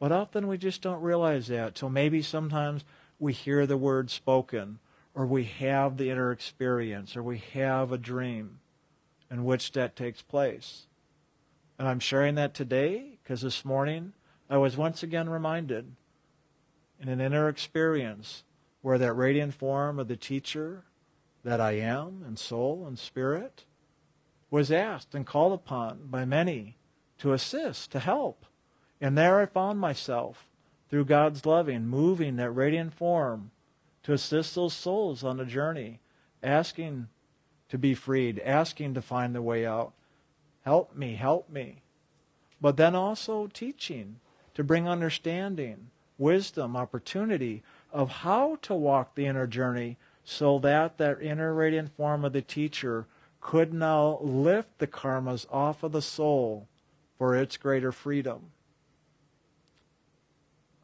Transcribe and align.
But 0.00 0.10
often 0.10 0.48
we 0.48 0.58
just 0.58 0.82
don't 0.82 1.02
realize 1.02 1.46
that. 1.48 1.76
till 1.76 1.90
maybe 1.90 2.22
sometimes 2.22 2.84
we 3.20 3.32
hear 3.32 3.66
the 3.66 3.76
word 3.76 4.10
spoken, 4.10 4.80
or 5.14 5.26
we 5.26 5.44
have 5.44 5.96
the 5.96 6.10
inner 6.10 6.32
experience, 6.32 7.16
or 7.16 7.22
we 7.22 7.38
have 7.52 7.92
a 7.92 7.98
dream 7.98 8.58
in 9.30 9.44
which 9.44 9.72
that 9.72 9.94
takes 9.94 10.22
place. 10.22 10.86
And 11.78 11.86
I'm 11.86 12.00
sharing 12.00 12.34
that 12.36 12.54
today 12.54 13.18
because 13.22 13.42
this 13.42 13.64
morning 13.64 14.14
I 14.48 14.56
was 14.56 14.76
once 14.76 15.02
again 15.02 15.28
reminded 15.28 15.94
in 16.98 17.08
an 17.08 17.20
inner 17.20 17.48
experience 17.48 18.42
where 18.80 18.98
that 18.98 19.12
radiant 19.12 19.54
form 19.54 19.98
of 19.98 20.08
the 20.08 20.16
teacher 20.16 20.84
that 21.44 21.60
I 21.60 21.72
am 21.72 22.24
in 22.26 22.36
soul 22.36 22.84
and 22.86 22.98
spirit 22.98 23.64
was 24.50 24.72
asked 24.72 25.14
and 25.14 25.26
called 25.26 25.52
upon 25.52 26.06
by 26.06 26.24
many 26.24 26.78
to 27.18 27.32
assist, 27.32 27.92
to 27.92 27.98
help. 28.00 28.46
And 29.00 29.16
there 29.16 29.40
I 29.40 29.46
found 29.46 29.80
myself, 29.80 30.46
through 30.90 31.04
God's 31.04 31.46
loving, 31.46 31.86
moving 31.86 32.36
that 32.36 32.50
radiant 32.50 32.92
form 32.92 33.52
to 34.02 34.12
assist 34.12 34.54
those 34.54 34.74
souls 34.74 35.22
on 35.22 35.36
the 35.36 35.44
journey, 35.44 36.00
asking 36.42 37.08
to 37.68 37.78
be 37.78 37.94
freed, 37.94 38.40
asking 38.40 38.94
to 38.94 39.02
find 39.02 39.34
the 39.34 39.42
way 39.42 39.64
out. 39.64 39.92
Help 40.62 40.96
me, 40.96 41.14
help 41.14 41.48
me. 41.48 41.82
But 42.60 42.76
then 42.76 42.94
also 42.94 43.46
teaching 43.46 44.16
to 44.54 44.64
bring 44.64 44.88
understanding, 44.88 45.90
wisdom, 46.18 46.76
opportunity 46.76 47.62
of 47.92 48.10
how 48.10 48.56
to 48.62 48.74
walk 48.74 49.14
the 49.14 49.26
inner 49.26 49.46
journey 49.46 49.96
so 50.24 50.58
that 50.58 50.98
that 50.98 51.22
inner 51.22 51.54
radiant 51.54 51.96
form 51.96 52.24
of 52.24 52.32
the 52.32 52.42
teacher 52.42 53.06
could 53.40 53.72
now 53.72 54.18
lift 54.20 54.78
the 54.78 54.86
karmas 54.86 55.46
off 55.50 55.82
of 55.82 55.92
the 55.92 56.02
soul 56.02 56.66
for 57.16 57.34
its 57.34 57.56
greater 57.56 57.92
freedom. 57.92 58.50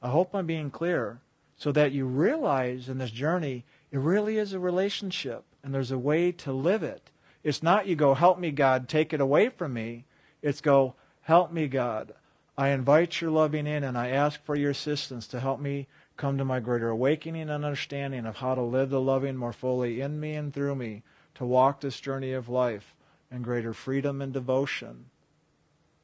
I 0.02 0.10
hope 0.10 0.34
I'm 0.34 0.46
being 0.46 0.70
clear 0.70 1.20
so 1.56 1.72
that 1.72 1.92
you 1.92 2.06
realize 2.06 2.88
in 2.88 2.98
this 2.98 3.10
journey 3.10 3.64
it 3.90 3.98
really 3.98 4.38
is 4.38 4.52
a 4.52 4.58
relationship 4.58 5.44
and 5.62 5.74
there's 5.74 5.90
a 5.90 5.98
way 5.98 6.32
to 6.32 6.52
live 6.52 6.82
it. 6.82 7.10
It's 7.42 7.62
not 7.62 7.86
you 7.86 7.96
go, 7.96 8.14
help 8.14 8.38
me, 8.38 8.50
God, 8.50 8.88
take 8.88 9.12
it 9.12 9.20
away 9.20 9.48
from 9.48 9.72
me. 9.72 10.04
It's 10.42 10.60
go, 10.60 10.94
help 11.22 11.52
me, 11.52 11.68
God. 11.68 12.12
I 12.58 12.68
invite 12.68 13.20
your 13.20 13.30
loving 13.30 13.66
in 13.66 13.84
and 13.84 13.96
I 13.96 14.08
ask 14.08 14.42
for 14.44 14.56
your 14.56 14.70
assistance 14.70 15.26
to 15.28 15.40
help 15.40 15.60
me 15.60 15.86
come 16.16 16.38
to 16.38 16.44
my 16.44 16.60
greater 16.60 16.88
awakening 16.88 17.50
and 17.50 17.64
understanding 17.64 18.26
of 18.26 18.36
how 18.36 18.54
to 18.54 18.62
live 18.62 18.90
the 18.90 19.00
loving 19.00 19.36
more 19.36 19.52
fully 19.52 20.00
in 20.00 20.18
me 20.18 20.34
and 20.34 20.52
through 20.52 20.74
me, 20.74 21.02
to 21.34 21.44
walk 21.44 21.80
this 21.80 22.00
journey 22.00 22.32
of 22.32 22.48
life 22.48 22.94
in 23.30 23.42
greater 23.42 23.74
freedom 23.74 24.22
and 24.22 24.32
devotion. 24.32 25.06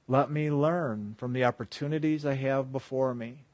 Let 0.06 0.30
me 0.30 0.50
learn 0.50 1.14
from 1.16 1.32
the 1.32 1.44
opportunities 1.44 2.26
I 2.26 2.34
have 2.34 2.72
before 2.72 3.14
me. 3.14 3.44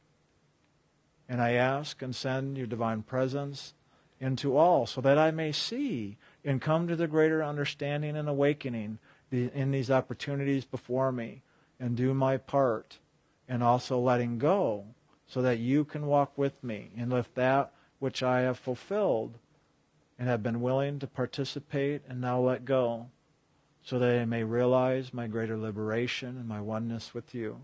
And 1.28 1.42
I 1.42 1.52
ask 1.52 2.00
and 2.02 2.14
send 2.14 2.56
your 2.56 2.66
divine 2.66 3.02
presence 3.02 3.74
into 4.20 4.56
all 4.56 4.86
so 4.86 5.00
that 5.00 5.18
I 5.18 5.30
may 5.30 5.52
see 5.52 6.16
and 6.44 6.60
come 6.60 6.88
to 6.88 6.96
the 6.96 7.06
greater 7.06 7.42
understanding 7.42 8.16
and 8.16 8.28
awakening 8.28 8.98
in 9.30 9.70
these 9.70 9.90
opportunities 9.90 10.64
before 10.64 11.12
me 11.12 11.42
and 11.78 11.96
do 11.96 12.14
my 12.14 12.36
part 12.36 12.98
and 13.48 13.62
also 13.62 13.98
letting 13.98 14.38
go 14.38 14.84
so 15.26 15.42
that 15.42 15.58
you 15.58 15.84
can 15.84 16.06
walk 16.06 16.36
with 16.36 16.64
me 16.64 16.90
and 16.96 17.10
lift 17.10 17.34
that 17.34 17.72
which 17.98 18.22
I 18.22 18.40
have 18.40 18.58
fulfilled 18.58 19.38
and 20.18 20.28
have 20.28 20.42
been 20.42 20.60
willing 20.60 20.98
to 20.98 21.06
participate 21.06 22.02
and 22.08 22.20
now 22.20 22.40
let 22.40 22.64
go 22.64 23.06
so 23.82 23.98
that 23.98 24.20
I 24.20 24.24
may 24.24 24.42
realize 24.42 25.14
my 25.14 25.26
greater 25.26 25.56
liberation 25.56 26.30
and 26.30 26.48
my 26.48 26.60
oneness 26.60 27.14
with 27.14 27.34
you. 27.34 27.60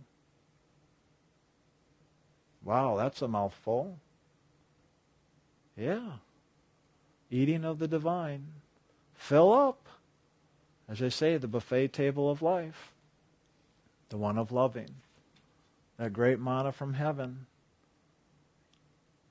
Wow, 2.65 2.97
that's 2.97 3.21
a 3.21 3.29
mouthful. 3.29 3.99
Yeah. 5.77 6.13
Eating 7.31 7.65
of 7.65 7.79
the 7.79 7.89
divine. 7.89 8.47
Fill 9.13 9.53
up. 9.53 9.87
As 10.89 11.03
I 11.03 11.09
say, 11.09 11.37
the 11.37 11.49
buffet 11.49 11.89
table 11.89 12.31
of 12.31 12.43
life. 12.43 12.93
The 14.09 14.17
one 14.17 14.39
of 14.39 14.51
loving. 14.51 14.91
That 15.99 16.13
great 16.13 16.41
manna 16.41 16.73
from 16.73 16.95
heaven. 16.95 17.47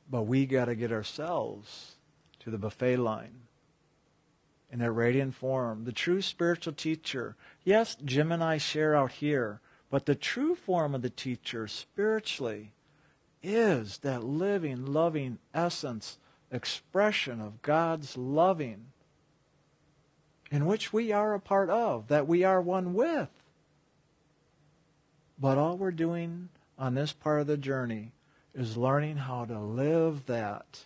But 0.10 0.24
we 0.24 0.46
got 0.46 0.66
to 0.66 0.76
get 0.76 0.92
ourselves 0.92 1.96
to 2.40 2.52
the 2.52 2.58
buffet 2.58 2.98
line 2.98 3.44
in 4.72 4.80
that 4.80 4.92
radiant 4.92 5.34
form. 5.34 5.86
The 5.86 5.92
true 5.92 6.22
spiritual 6.22 6.74
teacher. 6.74 7.36
Yes, 7.64 7.96
Jim 8.04 8.32
and 8.32 8.44
I 8.44 8.58
share 8.58 8.96
out 8.96 9.14
here, 9.14 9.60
but 9.90 10.06
the 10.06 10.16
true 10.16 10.56
form 10.56 10.94
of 10.94 11.02
the 11.02 11.10
teacher 11.10 11.68
spiritually 11.68 12.73
is 13.44 14.00
that 14.00 14.24
living, 14.24 14.86
loving 14.86 15.38
essence, 15.54 16.18
expression 16.50 17.42
of 17.42 17.62
God's 17.62 18.18
loving, 18.18 18.86
in 20.50 20.66
which 20.66 20.94
we 20.94 21.12
are 21.12 21.34
a 21.34 21.40
part 21.40 21.70
of, 21.70 22.08
that 22.08 22.28
we 22.28 22.44
are 22.44 22.62
one 22.62 22.94
with. 22.94 23.30
But 25.38 25.58
all 25.58 25.78
we're 25.78 25.92
doing 25.92 26.50
on 26.78 26.96
this 26.96 27.12
part 27.12 27.42
of 27.42 27.48
the 27.48 27.58
journey 27.58 28.14
is 28.56 28.78
learning 28.78 29.18
how 29.18 29.46
to 29.46 29.60
live 29.60 30.26
that. 30.28 30.86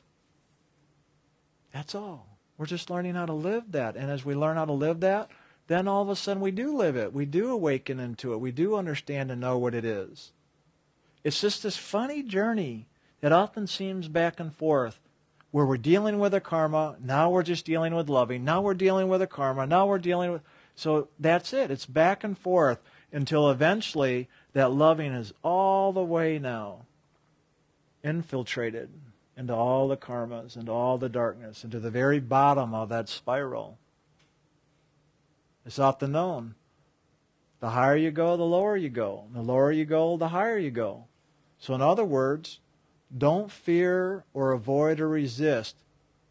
That's 1.74 1.94
all. 1.94 2.38
We're 2.58 2.66
just 2.66 2.90
learning 2.90 3.16
how 3.16 3.28
to 3.28 3.34
live 3.34 3.72
that. 3.74 3.96
And 3.96 4.10
as 4.10 4.26
we 4.26 4.34
learn 4.34 4.58
how 4.58 4.66
to 4.66 4.74
live 4.74 5.02
that, 5.02 5.30
then 5.68 5.88
all 5.88 6.02
of 6.02 6.10
a 6.10 6.16
sudden 6.16 6.42
we 6.42 6.52
do 6.52 6.76
live 6.76 6.96
it. 6.96 7.14
We 7.14 7.26
do 7.26 7.52
awaken 7.52 8.00
into 8.00 8.34
it. 8.34 8.40
We 8.40 8.52
do 8.52 8.76
understand 8.76 9.30
and 9.30 9.42
know 9.42 9.58
what 9.58 9.76
it 9.76 9.86
is. 9.86 10.32
It's 11.28 11.42
just 11.42 11.62
this 11.62 11.76
funny 11.76 12.24
journey 12.24 12.88
that 13.20 13.34
often 13.34 13.68
seems 13.68 14.08
back 14.08 14.40
and 14.40 14.56
forth 14.56 15.02
where 15.52 15.66
we're 15.66 15.76
dealing 15.76 16.20
with 16.20 16.34
a 16.34 16.40
karma, 16.40 16.96
now 17.04 17.30
we're 17.30 17.44
just 17.44 17.66
dealing 17.66 17.94
with 17.94 18.08
loving, 18.08 18.46
now 18.46 18.62
we're 18.62 18.74
dealing 18.74 19.10
with 19.10 19.22
a 19.22 19.28
karma, 19.28 19.68
now 19.68 19.88
we're 19.88 20.00
dealing 20.00 20.32
with. 20.32 20.42
So 20.74 21.10
that's 21.20 21.52
it. 21.52 21.70
It's 21.70 21.86
back 21.86 22.24
and 22.24 22.38
forth 22.38 22.80
until 23.12 23.52
eventually 23.52 24.30
that 24.54 24.72
loving 24.72 25.12
is 25.12 25.34
all 25.44 25.92
the 25.92 26.02
way 26.02 26.40
now 26.40 26.86
infiltrated 28.06 28.90
into 29.36 29.54
all 29.54 29.90
the 29.90 29.98
karmas, 29.98 30.56
into 30.56 30.72
all 30.72 30.98
the 30.98 31.10
darkness, 31.10 31.66
into 31.66 31.82
the 31.82 31.92
very 31.92 32.22
bottom 32.22 32.74
of 32.74 32.88
that 32.88 33.10
spiral. 33.10 33.78
It's 35.66 35.78
often 35.78 36.14
known. 36.14 36.56
The 37.60 37.72
higher 37.72 37.98
you 37.98 38.12
go, 38.12 38.38
the 38.38 38.44
lower 38.44 38.78
you 38.78 38.88
go. 38.88 39.26
The 39.34 39.42
lower 39.42 39.74
you 39.74 39.84
go, 39.84 40.16
the 40.16 40.30
higher 40.30 40.58
you 40.58 40.72
go. 40.72 41.07
So, 41.60 41.74
in 41.74 41.82
other 41.82 42.06
words, 42.06 42.60
don't 43.16 43.52
fear 43.52 44.26
or 44.34 44.52
avoid 44.52 45.00
or 45.00 45.08
resist 45.08 45.76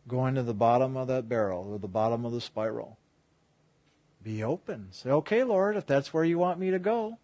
going 0.06 0.34
to 0.34 0.42
the 0.42 0.54
bottom 0.54 0.96
of 0.96 1.08
that 1.08 1.28
barrel 1.28 1.66
or 1.68 1.78
the 1.78 1.88
bottom 1.88 2.24
of 2.24 2.32
the 2.32 2.40
spiral. 2.40 2.98
Be 4.22 4.42
open. 4.42 4.88
Say, 4.90 5.10
okay, 5.10 5.44
Lord, 5.44 5.76
if 5.76 5.86
that's 5.86 6.12
where 6.12 6.24
you 6.24 6.38
want 6.38 6.58
me 6.58 6.70
to 6.70 6.78
go, 6.78 7.18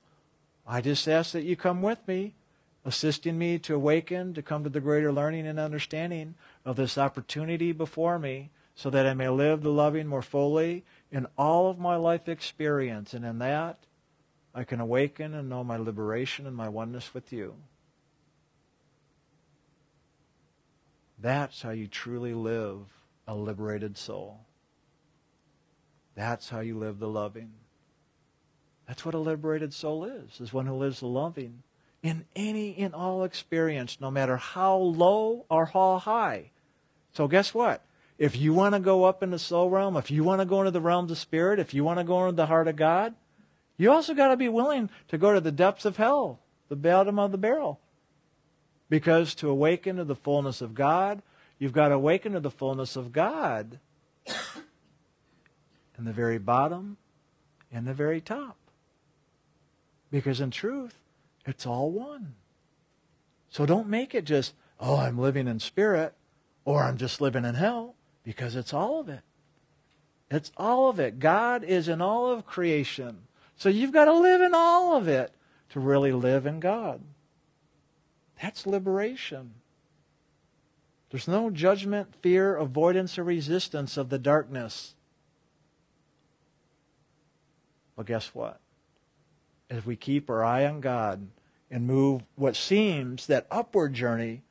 I 0.67 0.81
just 0.81 1.09
ask 1.09 1.33
that 1.33 1.45
you 1.45 1.57
come 1.57 1.83
with 1.83 2.07
me, 2.07 2.35
assisting 2.85 3.39
me 3.39 3.59
to 3.61 3.75
awaken, 3.75 4.35
to 4.35 4.43
come 4.43 4.65
to 4.65 4.71
the 4.71 4.81
greater 4.81 5.13
learning 5.13 5.47
and 5.47 5.59
understanding 5.59 6.35
of 6.65 6.77
this 6.77 6.97
opportunity 6.99 7.73
before 7.73 8.19
me, 8.19 8.51
so 8.75 8.89
that 8.91 9.07
I 9.07 9.15
may 9.15 9.29
live 9.29 9.63
the 9.63 9.71
loving 9.71 10.07
more 10.07 10.23
fully 10.23 10.85
in 11.11 11.27
all 11.37 11.69
of 11.69 11.79
my 11.79 11.97
life 11.97 12.29
experience. 12.29 13.13
And 13.15 13.25
in 13.25 13.39
that, 13.39 13.79
I 14.55 14.65
can 14.65 14.81
awaken 14.81 15.35
and 15.35 15.49
know 15.49 15.63
my 15.63 15.77
liberation 15.77 16.47
and 16.47 16.57
my 16.57 16.69
oneness 16.69 17.13
with 17.13 17.33
you. 17.33 17.55
That's 21.23 21.63
how 21.63 21.71
you 21.71 21.87
truly 21.87 22.35
live 22.35 22.81
a 23.29 23.35
liberated 23.37 23.97
soul. 23.97 24.41
That's 26.17 26.49
how 26.49 26.61
you 26.61 26.77
live 26.77 26.99
the 26.99 27.09
loving. 27.09 27.53
That's 28.89 29.07
what 29.07 29.15
a 29.15 29.19
liberated 29.19 29.73
soul 29.73 30.05
is, 30.05 30.41
is 30.41 30.53
one 30.53 30.67
who 30.67 30.75
lives 30.75 30.99
the 31.01 31.07
loving 31.07 31.63
in 32.03 32.25
any 32.35 32.71
in 32.71 32.93
all 32.93 33.23
experience, 33.23 33.99
no 34.01 34.11
matter 34.11 34.37
how 34.37 34.75
low 34.77 35.47
or 35.49 35.67
how 35.67 35.99
high. 35.99 36.51
So 37.13 37.29
guess 37.29 37.55
what? 37.55 37.85
If 38.19 38.37
you 38.37 38.53
want 38.53 38.75
to 38.75 38.81
go 38.81 39.05
up 39.05 39.23
in 39.23 39.31
the 39.31 39.39
soul 39.39 39.71
realm, 39.71 39.97
if 39.97 40.11
you 40.11 40.25
want 40.25 40.41
to 40.41 40.45
go 40.45 40.59
into 40.59 40.73
the 40.73 40.81
realms 40.81 41.13
of 41.13 41.19
spirit, 41.19 41.61
if 41.61 41.73
you 41.73 41.85
want 41.85 42.01
to 42.01 42.05
go 42.05 42.25
into 42.25 42.37
the 42.37 42.47
heart 42.47 42.67
of 42.67 42.75
God, 42.75 43.15
you 43.77 43.93
also 43.93 44.13
got 44.13 44.29
to 44.29 44.37
be 44.37 44.49
willing 44.49 44.91
to 45.09 45.19
go 45.19 45.33
to 45.33 45.41
the 45.41 45.53
depths 45.53 45.85
of 45.85 45.97
hell, 45.97 46.41
the 46.69 46.77
bottom 46.77 47.19
of 47.19 47.31
the 47.31 47.39
barrel. 47.39 47.79
Because 48.93 49.35
to 49.37 49.49
awaken 49.49 49.97
to 49.97 50.05
the 50.05 50.15
fullness 50.15 50.61
of 50.61 50.75
God, 50.75 51.23
you've 51.59 51.73
got 51.73 51.89
to 51.89 51.95
awaken 51.95 52.33
to 52.33 52.41
the 52.41 52.51
fullness 52.51 52.95
of 52.95 53.11
God 53.11 53.79
in 55.97 56.05
the 56.05 56.13
very 56.13 56.37
bottom 56.37 56.99
and 57.73 57.87
the 57.87 57.95
very 57.95 58.21
top. 58.21 58.59
Because 60.11 60.43
in 60.43 60.51
truth, 60.51 60.95
it's 61.47 61.65
all 61.65 61.91
one. 61.91 62.35
So 63.49 63.65
don't 63.65 63.89
make 63.89 64.15
it 64.15 64.27
just, 64.27 64.53
oh, 64.79 64.99
I'm 64.99 65.17
living 65.17 65.49
in 65.49 65.59
spirit 65.59 66.13
or 66.67 66.83
I'm 66.83 66.99
just 66.99 67.19
living 67.19 67.47
in 67.47 67.55
hell 67.55 67.95
because 68.25 68.57
it's 68.57 68.75
all 68.75 69.01
of 69.01 69.09
it. 69.09 69.23
It's 70.31 70.53
all 70.59 70.91
of 70.91 71.01
it. 71.01 71.19
God 71.19 71.65
is 71.65 71.89
in 71.89 72.03
all 72.03 72.31
of 72.31 72.45
creation. 72.45 73.23
So 73.57 73.71
you've 73.71 73.93
got 73.93 74.05
to 74.05 74.13
live 74.13 74.43
in 74.43 74.53
all 74.55 74.95
of 74.99 75.09
it 75.09 75.33
to 75.71 75.81
really 75.81 76.13
live 76.13 76.45
in 76.45 76.61
God. 76.61 77.01
That's 78.43 78.67
liberation. 78.67 79.55
There's 81.11 81.29
no 81.29 81.49
judgment, 81.49 82.13
fear, 82.23 82.57
avoidance, 82.57 83.17
or 83.17 83.23
resistance 83.23 83.97
of 83.97 84.09
the 84.09 84.19
darkness. 84.19 84.95
But 87.95 88.07
guess 88.07 88.35
what? 88.35 88.59
If 89.71 89.87
we 89.87 89.95
keep 89.95 90.29
our 90.29 90.43
eye 90.43 90.67
on 90.67 90.81
God 90.81 91.29
and 91.71 91.87
move 91.87 92.23
what 92.35 92.57
seems 92.57 93.29
that 93.29 93.47
upward 93.49 93.95
journey, 93.95 94.43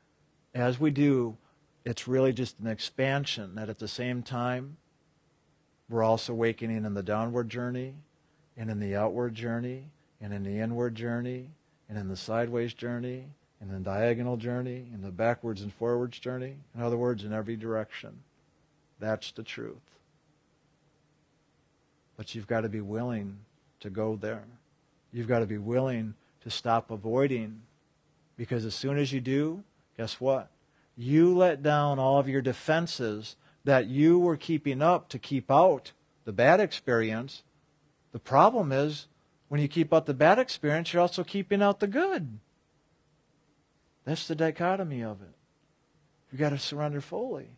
as 0.54 0.80
we 0.80 0.90
do, 0.90 1.36
it's 1.84 2.08
really 2.08 2.32
just 2.32 2.58
an 2.60 2.68
expansion 2.68 3.56
that 3.56 3.68
at 3.68 3.78
the 3.78 3.88
same 3.88 4.22
time, 4.22 4.78
we're 5.90 6.02
also 6.02 6.32
awakening 6.32 6.86
in 6.86 6.94
the 6.94 7.02
downward 7.02 7.50
journey 7.50 7.94
and 8.56 8.70
in 8.70 8.80
the 8.80 8.96
outward 8.96 9.34
journey 9.34 9.90
and 10.18 10.32
in 10.32 10.44
the 10.44 10.60
inward 10.60 10.94
journey 10.94 11.50
and 11.90 11.98
in 11.98 12.08
the 12.08 12.16
sideways 12.16 12.72
journey 12.72 13.26
and 13.62 13.70
the 13.70 13.78
diagonal 13.78 14.36
journey 14.36 14.88
in 14.92 15.02
the 15.02 15.10
backwards 15.10 15.62
and 15.62 15.72
forwards 15.72 16.18
journey. 16.18 16.56
In 16.74 16.82
other 16.82 16.96
words, 16.96 17.22
in 17.22 17.32
every 17.32 17.56
direction. 17.56 18.18
That's 18.98 19.30
the 19.30 19.44
truth. 19.44 19.76
But 22.16 22.34
you've 22.34 22.48
got 22.48 22.62
to 22.62 22.68
be 22.68 22.80
willing 22.80 23.38
to 23.80 23.88
go 23.88 24.16
there. 24.16 24.42
You've 25.12 25.28
got 25.28 25.38
to 25.38 25.46
be 25.46 25.58
willing 25.58 26.14
to 26.42 26.50
stop 26.50 26.90
avoiding. 26.90 27.62
Because 28.36 28.64
as 28.64 28.74
soon 28.74 28.98
as 28.98 29.12
you 29.12 29.20
do, 29.20 29.62
guess 29.96 30.20
what? 30.20 30.50
You 30.96 31.36
let 31.36 31.62
down 31.62 32.00
all 32.00 32.18
of 32.18 32.28
your 32.28 32.42
defenses 32.42 33.36
that 33.64 33.86
you 33.86 34.18
were 34.18 34.36
keeping 34.36 34.82
up 34.82 35.08
to 35.10 35.20
keep 35.20 35.50
out 35.52 35.92
the 36.24 36.32
bad 36.32 36.58
experience. 36.58 37.44
The 38.10 38.18
problem 38.18 38.72
is 38.72 39.06
when 39.48 39.60
you 39.60 39.68
keep 39.68 39.94
out 39.94 40.06
the 40.06 40.14
bad 40.14 40.40
experience, 40.40 40.92
you're 40.92 41.02
also 41.02 41.22
keeping 41.22 41.62
out 41.62 41.78
the 41.78 41.86
good. 41.86 42.40
That's 44.04 44.26
the 44.26 44.34
dichotomy 44.34 45.02
of 45.02 45.22
it. 45.22 45.34
You've 46.30 46.40
got 46.40 46.50
to 46.50 46.58
surrender 46.58 47.00
fully. 47.00 47.50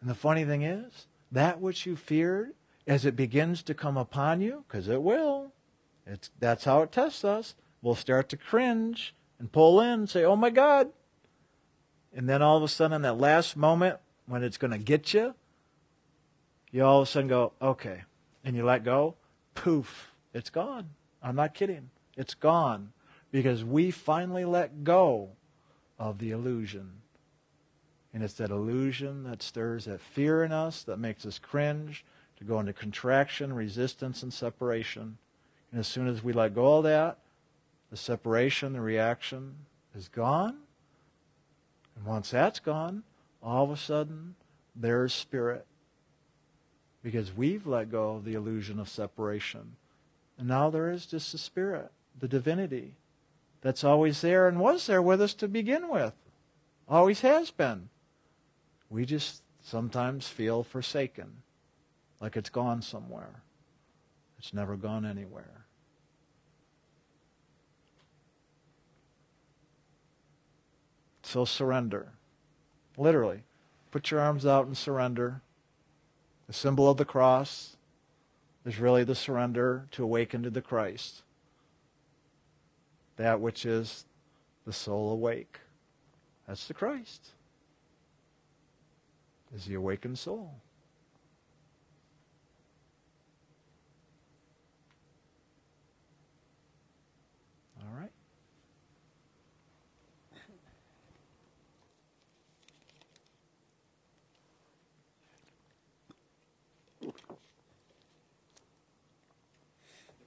And 0.00 0.08
the 0.08 0.14
funny 0.14 0.44
thing 0.44 0.62
is, 0.62 1.06
that 1.32 1.60
which 1.60 1.84
you 1.84 1.96
feared, 1.96 2.54
as 2.86 3.04
it 3.04 3.16
begins 3.16 3.62
to 3.64 3.74
come 3.74 3.96
upon 3.96 4.40
you, 4.40 4.64
because 4.66 4.88
it 4.88 5.02
will, 5.02 5.52
it's, 6.06 6.30
that's 6.38 6.64
how 6.64 6.82
it 6.82 6.92
tests 6.92 7.24
us, 7.24 7.54
we'll 7.82 7.94
start 7.94 8.28
to 8.30 8.36
cringe 8.36 9.14
and 9.38 9.52
pull 9.52 9.80
in 9.80 10.00
and 10.00 10.10
say, 10.10 10.24
oh 10.24 10.36
my 10.36 10.50
God. 10.50 10.90
And 12.14 12.28
then 12.28 12.40
all 12.40 12.56
of 12.56 12.62
a 12.62 12.68
sudden, 12.68 12.94
in 12.96 13.02
that 13.02 13.18
last 13.18 13.56
moment 13.56 13.98
when 14.26 14.42
it's 14.42 14.56
going 14.56 14.70
to 14.70 14.78
get 14.78 15.12
you, 15.12 15.34
you 16.70 16.84
all 16.84 17.02
of 17.02 17.08
a 17.08 17.10
sudden 17.10 17.28
go, 17.28 17.52
okay. 17.60 18.04
And 18.44 18.56
you 18.56 18.64
let 18.64 18.84
go, 18.84 19.16
poof, 19.54 20.12
it's 20.32 20.50
gone. 20.50 20.90
I'm 21.22 21.36
not 21.36 21.54
kidding. 21.54 21.90
It's 22.16 22.34
gone 22.34 22.92
because 23.30 23.64
we 23.64 23.90
finally 23.90 24.44
let 24.44 24.84
go 24.84 25.30
of 25.98 26.18
the 26.18 26.30
illusion. 26.30 26.90
And 28.14 28.22
it's 28.22 28.34
that 28.34 28.50
illusion 28.50 29.24
that 29.24 29.42
stirs 29.42 29.84
that 29.84 30.00
fear 30.00 30.42
in 30.42 30.52
us 30.52 30.82
that 30.84 30.98
makes 30.98 31.26
us 31.26 31.38
cringe, 31.38 32.04
to 32.38 32.44
go 32.44 32.60
into 32.60 32.72
contraction, 32.72 33.52
resistance, 33.52 34.22
and 34.22 34.32
separation. 34.32 35.18
And 35.70 35.80
as 35.80 35.88
soon 35.88 36.06
as 36.06 36.22
we 36.22 36.32
let 36.32 36.54
go 36.54 36.78
of 36.78 36.84
that, 36.84 37.18
the 37.90 37.96
separation, 37.96 38.72
the 38.72 38.80
reaction 38.80 39.54
is 39.94 40.08
gone. 40.08 40.58
And 41.96 42.04
once 42.04 42.30
that's 42.30 42.60
gone, 42.60 43.02
all 43.42 43.64
of 43.64 43.70
a 43.70 43.76
sudden, 43.76 44.36
there's 44.76 45.12
spirit. 45.12 45.66
Because 47.02 47.36
we've 47.36 47.66
let 47.66 47.90
go 47.90 48.16
of 48.16 48.24
the 48.24 48.34
illusion 48.34 48.78
of 48.78 48.88
separation. 48.88 49.76
And 50.38 50.46
now 50.46 50.70
there 50.70 50.90
is 50.90 51.06
just 51.06 51.32
the 51.32 51.38
spirit, 51.38 51.90
the 52.18 52.28
divinity, 52.28 52.94
that's 53.60 53.84
always 53.84 54.20
there 54.20 54.48
and 54.48 54.60
was 54.60 54.86
there 54.86 55.02
with 55.02 55.20
us 55.20 55.34
to 55.34 55.48
begin 55.48 55.88
with. 55.88 56.14
Always 56.88 57.20
has 57.22 57.50
been. 57.50 57.88
We 58.88 59.04
just 59.04 59.42
sometimes 59.62 60.28
feel 60.28 60.62
forsaken, 60.62 61.42
like 62.20 62.36
it's 62.36 62.50
gone 62.50 62.82
somewhere. 62.82 63.42
It's 64.38 64.54
never 64.54 64.76
gone 64.76 65.04
anywhere. 65.04 65.66
So 71.22 71.44
surrender. 71.44 72.12
Literally. 72.96 73.42
Put 73.90 74.10
your 74.10 74.20
arms 74.20 74.46
out 74.46 74.66
and 74.66 74.76
surrender. 74.76 75.42
The 76.46 76.52
symbol 76.52 76.90
of 76.90 76.96
the 76.96 77.04
cross 77.04 77.76
is 78.64 78.78
really 78.78 79.04
the 79.04 79.14
surrender 79.14 79.86
to 79.90 80.04
awaken 80.04 80.42
to 80.44 80.50
the 80.50 80.62
Christ 80.62 81.22
that 83.18 83.40
which 83.40 83.66
is 83.66 84.06
the 84.64 84.72
soul 84.72 85.12
awake. 85.12 85.58
That's 86.46 86.66
the 86.66 86.72
Christ, 86.72 87.32
is 89.54 89.66
the 89.66 89.74
awakened 89.74 90.18
soul. 90.18 90.54
All 97.82 98.00
right. 98.00 98.10
If 107.02 107.14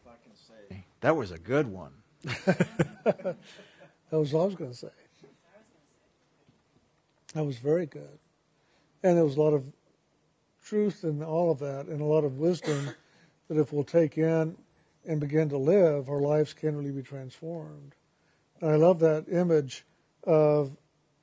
I 0.05 0.17
can 0.23 0.35
say, 0.35 0.83
that 0.99 1.15
was 1.15 1.31
a 1.31 1.39
good 1.39 1.67
one. 1.67 2.00
that 2.45 3.35
was 4.11 4.33
all 4.33 4.43
I 4.43 4.45
was 4.45 4.55
going 4.55 4.71
to 4.71 4.77
say. 4.77 4.87
That 7.33 7.45
was 7.45 7.57
very 7.57 7.85
good. 7.85 8.19
And 9.03 9.17
there 9.17 9.23
was 9.23 9.37
a 9.37 9.41
lot 9.41 9.53
of 9.53 9.65
truth 10.63 11.03
in 11.03 11.23
all 11.23 11.51
of 11.51 11.59
that 11.59 11.87
and 11.87 12.01
a 12.01 12.05
lot 12.05 12.23
of 12.23 12.37
wisdom 12.37 12.91
that 13.47 13.57
if 13.57 13.73
we'll 13.73 13.83
take 13.83 14.17
in 14.17 14.55
and 15.05 15.19
begin 15.19 15.49
to 15.49 15.57
live, 15.57 16.09
our 16.09 16.19
lives 16.19 16.53
can 16.53 16.75
really 16.77 16.91
be 16.91 17.01
transformed. 17.01 17.95
And 18.59 18.69
I 18.69 18.75
love 18.75 18.99
that 18.99 19.25
image 19.31 19.83
of 20.23 20.75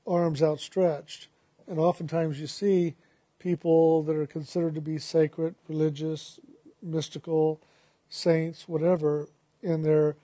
arms 0.07 0.43
outstretched. 0.43 1.29
And 1.69 1.79
oftentimes 1.79 2.41
you 2.41 2.47
see 2.47 2.97
people 3.39 4.03
that 4.03 4.17
are 4.17 4.27
considered 4.27 4.75
to 4.75 4.81
be 4.81 4.99
sacred, 4.99 5.55
religious, 5.69 6.41
mystical, 6.83 7.61
saints, 8.09 8.69
whatever, 8.69 9.29
in 9.63 9.83
their 9.83 10.17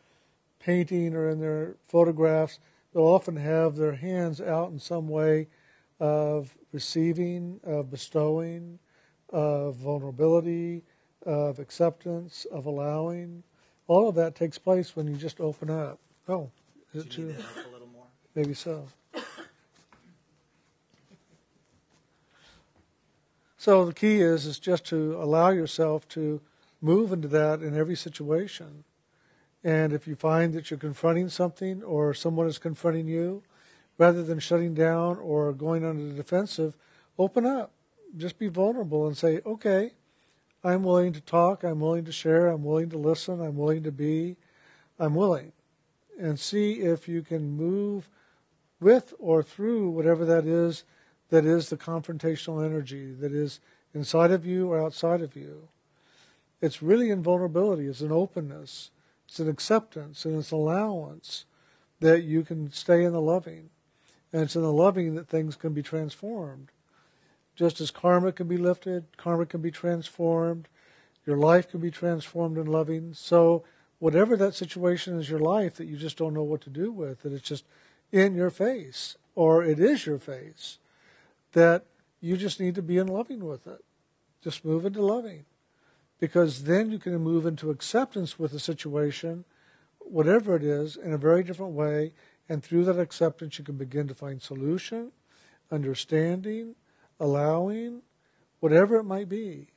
painting 0.65 1.15
or 1.15 1.29
in 1.29 1.41
their 1.41 1.77
photographs, 1.87 2.59
they'll 2.93 3.03
often 3.03 3.37
have 3.37 3.77
their 3.77 3.95
hands 3.95 4.41
out 4.41 4.71
in 4.71 4.79
some 4.79 5.09
way 5.09 5.49
of 6.01 6.57
receiving, 6.73 7.61
of 7.65 7.91
bestowing, 7.91 8.79
of 9.29 9.77
vulnerability, 9.77 10.83
of 11.27 11.59
acceptance, 11.59 12.47
of 12.51 12.67
allowing. 12.67 13.43
All 13.87 14.09
of 14.09 14.15
that 14.15 14.35
takes 14.35 14.59
place 14.59 14.97
when 14.97 15.07
you 15.07 15.17
just 15.17 15.41
open 15.41 15.71
up. 15.71 15.99
Oh, 16.29 16.51
is 16.95 17.05
it 17.05 17.11
too? 17.11 17.35
Maybe 18.35 18.55
so. 18.55 18.87
So 23.57 23.87
the 23.87 23.95
key 23.95 24.21
is 24.21 24.45
is 24.45 24.59
just 24.59 24.85
to 24.87 25.17
allow 25.19 25.49
yourself 25.49 26.07
to 26.09 26.41
move 26.83 27.13
into 27.13 27.29
that 27.29 27.63
in 27.63 27.75
every 27.75 27.97
situation. 27.97 28.85
And 29.65 29.93
if 29.95 30.07
you 30.07 30.15
find 30.15 30.53
that 30.53 30.71
you're 30.71 30.79
confronting 30.79 31.31
something 31.31 31.83
or 31.83 32.13
someone 32.13 32.47
is 32.47 32.59
confronting 32.59 33.09
you, 33.09 33.43
rather 33.99 34.23
than 34.23 34.39
shutting 34.39 34.75
down 34.75 35.19
or 35.19 35.53
going 35.53 35.85
on 35.85 36.09
the 36.09 36.15
defensive, 36.15 36.77
open 37.19 37.47
up. 37.47 37.71
Just 38.17 38.39
be 38.39 38.49
vulnerable 38.49 39.07
and 39.07 39.17
say, 39.17 39.41
okay, 39.45 39.93
I'm 40.63 40.83
willing 40.83 41.13
to 41.13 41.21
talk, 41.21 41.63
I'm 41.63 41.81
willing 41.81 42.05
to 42.05 42.13
share, 42.13 42.49
I'm 42.49 42.65
willing 42.65 42.91
to 42.91 42.99
listen, 42.99 43.41
I'm 43.41 43.57
willing 43.57 43.83
to 43.85 43.93
be, 43.93 44.37
I'm 44.99 45.15
willing. 45.15 45.53
And 46.19 46.39
see 46.39 46.75
if 46.81 47.09
you 47.09 47.23
can 47.23 47.57
move 47.57 48.09
with 48.81 49.15
or 49.19 49.43
through 49.43 49.91
whatever 49.91 50.25
that 50.25 50.47
is 50.47 50.85
that 51.31 51.45
is 51.45 51.69
the 51.69 51.77
confrontational 51.77 52.65
energy 52.65 53.13
that 53.13 53.33
is 53.33 53.59
inside 53.95 54.31
of 54.31 54.47
you 54.47 54.71
or 54.71 54.81
outside 54.81 55.23
of 55.23 55.35
you. 55.35 55.69
It's 56.61 56.83
really 56.83 57.11
in 57.11 57.23
vulnerability, 57.23 57.87
it's 57.87 58.01
an 58.01 58.13
openness. 58.13 58.91
It's 59.35 59.41
an 59.41 59.49
acceptance 59.49 60.25
and 60.25 60.39
it's 60.39 60.53
an 60.53 60.59
allowance 60.59 61.45
that 61.99 62.23
you 62.23 62.45
can 62.45 62.71
stay 62.71 63.03
in 63.03 63.13
the 63.13 63.21
loving. 63.21 63.71
And 64.33 64.43
it's 64.43 64.55
in 64.55 64.63
the 64.63 64.73
loving 64.73 65.17
that 65.17 65.27
things 65.27 65.57
can 65.57 65.73
be 65.73 65.83
transformed. 65.83 66.71
Just 67.57 67.81
as 67.81 67.91
karma 67.91 68.31
can 68.31 68.47
be 68.47 68.57
lifted, 68.57 69.07
karma 69.17 69.45
can 69.45 69.61
be 69.61 69.73
transformed, 69.73 70.69
your 71.27 71.37
life 71.37 71.69
can 71.69 71.81
be 71.81 71.91
transformed 71.91 72.57
in 72.59 72.67
loving. 72.67 73.13
So, 73.13 73.65
whatever 73.99 74.37
that 74.37 74.55
situation 74.55 75.19
is 75.19 75.29
your 75.29 75.41
life 75.41 75.75
that 75.79 75.89
you 75.89 75.97
just 75.97 76.17
don't 76.17 76.35
know 76.35 76.45
what 76.45 76.61
to 76.61 76.71
do 76.71 76.93
with, 76.93 77.23
that 77.23 77.33
it's 77.33 77.49
just 77.49 77.65
in 78.13 78.37
your 78.37 78.51
face, 78.51 79.17
or 79.35 79.65
it 79.65 79.81
is 79.81 80.07
your 80.07 80.21
face, 80.21 80.79
that 81.55 81.87
you 82.21 82.37
just 82.37 82.61
need 82.61 82.77
to 82.77 82.83
be 82.83 82.99
in 82.99 83.09
loving 83.09 83.45
with 83.45 83.67
it. 83.67 83.85
Just 84.45 84.65
move 84.65 84.87
into 84.87 85.03
loving 85.03 85.45
because 86.25 86.65
then 86.65 86.91
you 86.91 86.99
can 86.99 87.15
move 87.19 87.45
into 87.45 87.69
acceptance 87.69 88.39
with 88.39 88.51
the 88.53 88.59
situation, 88.59 89.45
whatever 89.99 90.57
it 90.57 90.65
is, 90.65 90.97
in 90.97 91.13
a 91.13 91.19
very 91.19 91.43
different 91.45 91.75
way, 91.75 92.13
And 92.49 92.63
through 92.63 92.85
that 92.85 92.99
acceptance, 92.99 93.59
you 93.59 93.65
can 93.65 93.77
begin 93.77 94.07
to 94.09 94.15
find 94.15 94.41
solution, 94.41 95.13
understanding, 95.71 96.75
allowing, 97.19 98.03
whatever 98.61 98.97
it 98.97 99.05
might 99.05 99.29
be. 99.29 99.69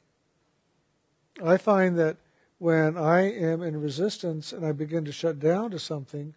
I 1.43 1.57
find 1.57 1.97
that 1.97 2.17
when 2.57 2.97
I 2.97 3.31
am 3.31 3.61
in 3.61 3.79
resistance 3.79 4.51
and 4.51 4.65
I 4.65 4.71
begin 4.71 5.05
to 5.05 5.11
shut 5.11 5.39
down 5.39 5.71
to 5.71 5.79
something, 5.79 6.33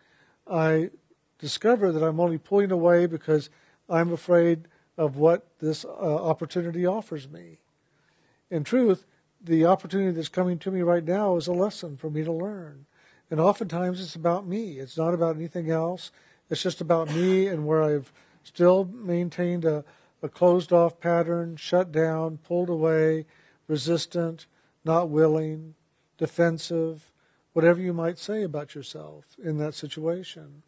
I 0.47 0.91
discover 1.39 1.91
that 1.91 2.07
I'm 2.07 2.21
only 2.21 2.39
pulling 2.39 2.71
away 2.71 3.07
because 3.07 3.51
I'm 3.89 4.13
afraid 4.13 4.69
of 4.97 5.17
what 5.17 5.47
this 5.59 5.85
uh, 5.85 5.89
opportunity 5.89 6.85
offers 6.85 7.29
me. 7.29 7.59
In 8.51 8.63
truth, 8.63 9.07
the 9.43 9.67
opportunity 9.67 10.13
that's 10.13 10.29
coming 10.29 10.59
to 10.59 10.71
me 10.71 10.83
right 10.83 11.05
now 11.05 11.37
is 11.37 11.47
a 11.47 11.53
lesson 11.53 11.97
for 11.97 12.11
me 12.11 12.25
to 12.25 12.33
learn. 12.33 12.87
And 13.31 13.41
oftentimes 13.41 14.01
it's 14.01 14.17
about 14.17 14.47
me. 14.47 14.79
It's 14.79 14.99
not 14.99 15.15
about 15.15 15.37
anything 15.37 15.71
else. 15.71 16.11
It's 16.51 16.63
just 16.63 16.81
about 16.81 17.15
me 17.15 17.47
and 17.47 17.67
where 17.67 17.83
I've 17.83 18.13
still 18.43 18.85
maintained 18.85 19.65
a, 19.65 19.85
a 20.23 20.29
closed 20.29 20.73
off 20.73 21.01
pattern, 21.01 21.57
shut 21.57 21.93
down, 21.93 22.39
pulled 22.39 22.69
away, 22.69 23.27
resistant, 23.69 24.47
not 24.85 25.09
willing, 25.09 25.75
defensive, 26.19 27.13
whatever 27.53 27.81
you 27.81 27.93
might 27.93 28.19
say 28.19 28.43
about 28.43 28.75
yourself 28.75 29.25
in 29.43 29.59
that 29.59 29.75
situation. 29.75 30.63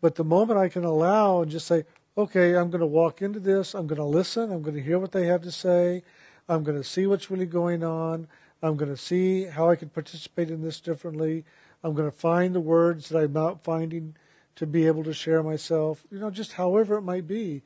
But 0.00 0.16
the 0.16 0.24
moment 0.24 0.58
I 0.58 0.68
can 0.68 0.84
allow 0.84 1.42
and 1.42 1.50
just 1.50 1.66
say, 1.66 1.84
okay, 2.16 2.54
I'm 2.54 2.70
going 2.70 2.80
to 2.80 2.86
walk 2.86 3.22
into 3.22 3.40
this, 3.40 3.74
I'm 3.74 3.86
going 3.86 4.00
to 4.00 4.04
listen, 4.04 4.52
I'm 4.52 4.62
going 4.62 4.76
to 4.76 4.82
hear 4.82 4.98
what 4.98 5.12
they 5.12 5.26
have 5.26 5.42
to 5.42 5.52
say, 5.52 6.02
I'm 6.52 6.64
going 6.64 6.76
to 6.76 6.84
see 6.84 7.06
what's 7.06 7.30
really 7.30 7.46
going 7.46 7.82
on, 7.82 8.28
I'm 8.62 8.76
going 8.76 8.90
to 8.90 8.96
see 8.96 9.44
how 9.44 9.70
I 9.70 9.76
can 9.76 9.88
participate 9.88 10.50
in 10.50 10.60
this 10.60 10.80
differently, 10.80 11.44
I'm 11.82 11.94
going 11.94 12.10
to 12.10 12.16
find 12.16 12.54
the 12.54 12.60
words 12.60 13.08
that 13.08 13.18
I'm 13.18 13.32
not 13.32 13.62
finding 13.62 14.16
to 14.56 14.66
be 14.66 14.86
able 14.86 15.02
to 15.04 15.14
share 15.14 15.42
myself, 15.42 16.04
you 16.10 16.18
know, 16.18 16.30
just 16.30 16.52
however 16.52 16.98
it 16.98 17.02
might 17.02 17.26
be, 17.26 17.62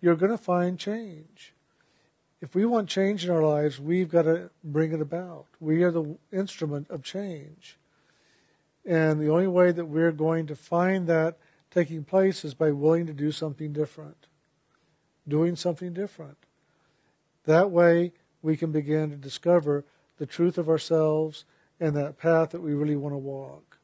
you're 0.00 0.16
going 0.16 0.32
to 0.32 0.38
find 0.38 0.78
change. 0.78 1.52
If 2.40 2.54
we 2.54 2.64
want 2.64 2.88
change 2.88 3.26
in 3.26 3.30
our 3.30 3.42
lives, 3.42 3.78
we've 3.78 4.10
got 4.10 4.22
to 4.22 4.48
bring 4.64 4.92
it 4.92 5.02
about. 5.02 5.44
We 5.60 5.82
are 5.82 5.90
the 5.90 6.16
instrument 6.32 6.88
of 6.88 7.02
change. 7.02 7.76
And 8.86 9.20
the 9.20 9.28
only 9.28 9.48
way 9.48 9.70
that 9.70 9.84
we're 9.84 10.12
going 10.12 10.46
to 10.46 10.56
find 10.56 11.06
that 11.08 11.36
taking 11.70 12.04
place 12.04 12.42
is 12.42 12.54
by 12.54 12.70
willing 12.70 13.06
to 13.06 13.12
do 13.12 13.32
something 13.32 13.74
different. 13.74 14.26
Doing 15.28 15.56
something 15.56 15.92
different. 15.92 16.38
That 17.44 17.70
way, 17.70 18.12
we 18.42 18.56
can 18.56 18.72
begin 18.72 19.10
to 19.10 19.16
discover 19.16 19.84
the 20.18 20.26
truth 20.26 20.58
of 20.58 20.68
ourselves 20.68 21.44
and 21.78 21.96
that 21.96 22.18
path 22.18 22.50
that 22.50 22.60
we 22.60 22.74
really 22.74 22.96
want 22.96 23.14
to 23.14 23.18
walk. 23.18 23.78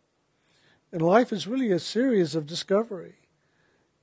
And 0.92 1.02
life 1.02 1.32
is 1.32 1.46
really 1.46 1.72
a 1.72 1.78
series 1.78 2.34
of 2.34 2.46
discovery. 2.46 3.16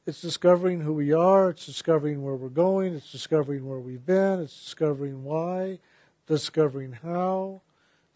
It's 0.05 0.21
discovering 0.21 0.81
who 0.81 0.93
we 0.93 1.13
are, 1.13 1.51
it's 1.51 1.65
discovering 1.65 2.23
where 2.23 2.35
we're 2.35 2.49
going, 2.49 2.93
it's 2.93 3.11
discovering 3.11 3.65
where 3.65 3.79
we've 3.79 4.05
been, 4.05 4.41
it's 4.41 4.61
discovering 4.61 5.23
why, 5.23 5.79
discovering 6.27 6.91
how, 7.03 7.61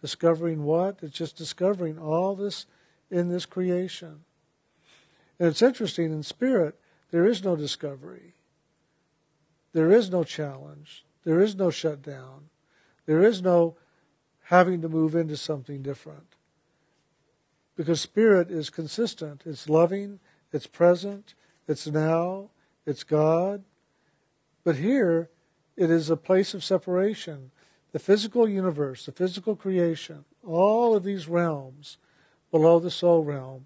discovering 0.02 0.64
what. 0.64 0.98
It's 1.02 1.18
just 1.18 1.38
discovering 1.38 1.98
all 1.98 2.36
this 2.36 2.66
in 3.10 3.30
this 3.30 3.46
creation. 3.46 4.26
And 5.40 5.48
it's 5.48 5.62
interesting, 5.62 6.12
in 6.12 6.24
spirit, 6.24 6.78
there 7.12 7.26
is 7.26 7.44
no 7.44 7.56
discovery. 7.56 8.34
There 9.74 9.92
is 9.92 10.10
no 10.10 10.24
challenge. 10.24 11.06
There 11.28 11.42
is 11.42 11.58
no 11.58 11.70
shutdown. 11.70 12.46
There 13.06 13.22
is 13.22 13.42
no 13.42 13.76
having 14.44 14.82
to 14.82 14.88
move 14.88 15.14
into 15.14 15.36
something 15.36 15.82
different. 15.82 16.38
Because 17.76 18.00
spirit 18.00 18.50
is 18.50 18.70
consistent. 18.70 19.42
It's 19.46 19.68
loving, 19.68 20.22
it's 20.54 20.68
present, 20.68 21.34
it's 21.68 21.86
now, 21.86 22.52
it's 22.86 23.04
God. 23.04 23.66
But 24.64 24.78
here, 24.78 25.30
it 25.76 25.92
is 25.92 26.10
a 26.10 26.16
place 26.16 26.54
of 26.54 26.64
separation. 26.64 27.52
The 27.92 28.00
physical 28.00 28.48
universe, 28.48 29.06
the 29.06 29.12
physical 29.12 29.58
creation, 29.58 30.24
all 30.46 30.96
of 30.96 31.04
these 31.04 31.28
realms 31.28 31.98
below 32.52 32.80
the 32.80 32.90
soul 32.90 33.26
realm 33.26 33.66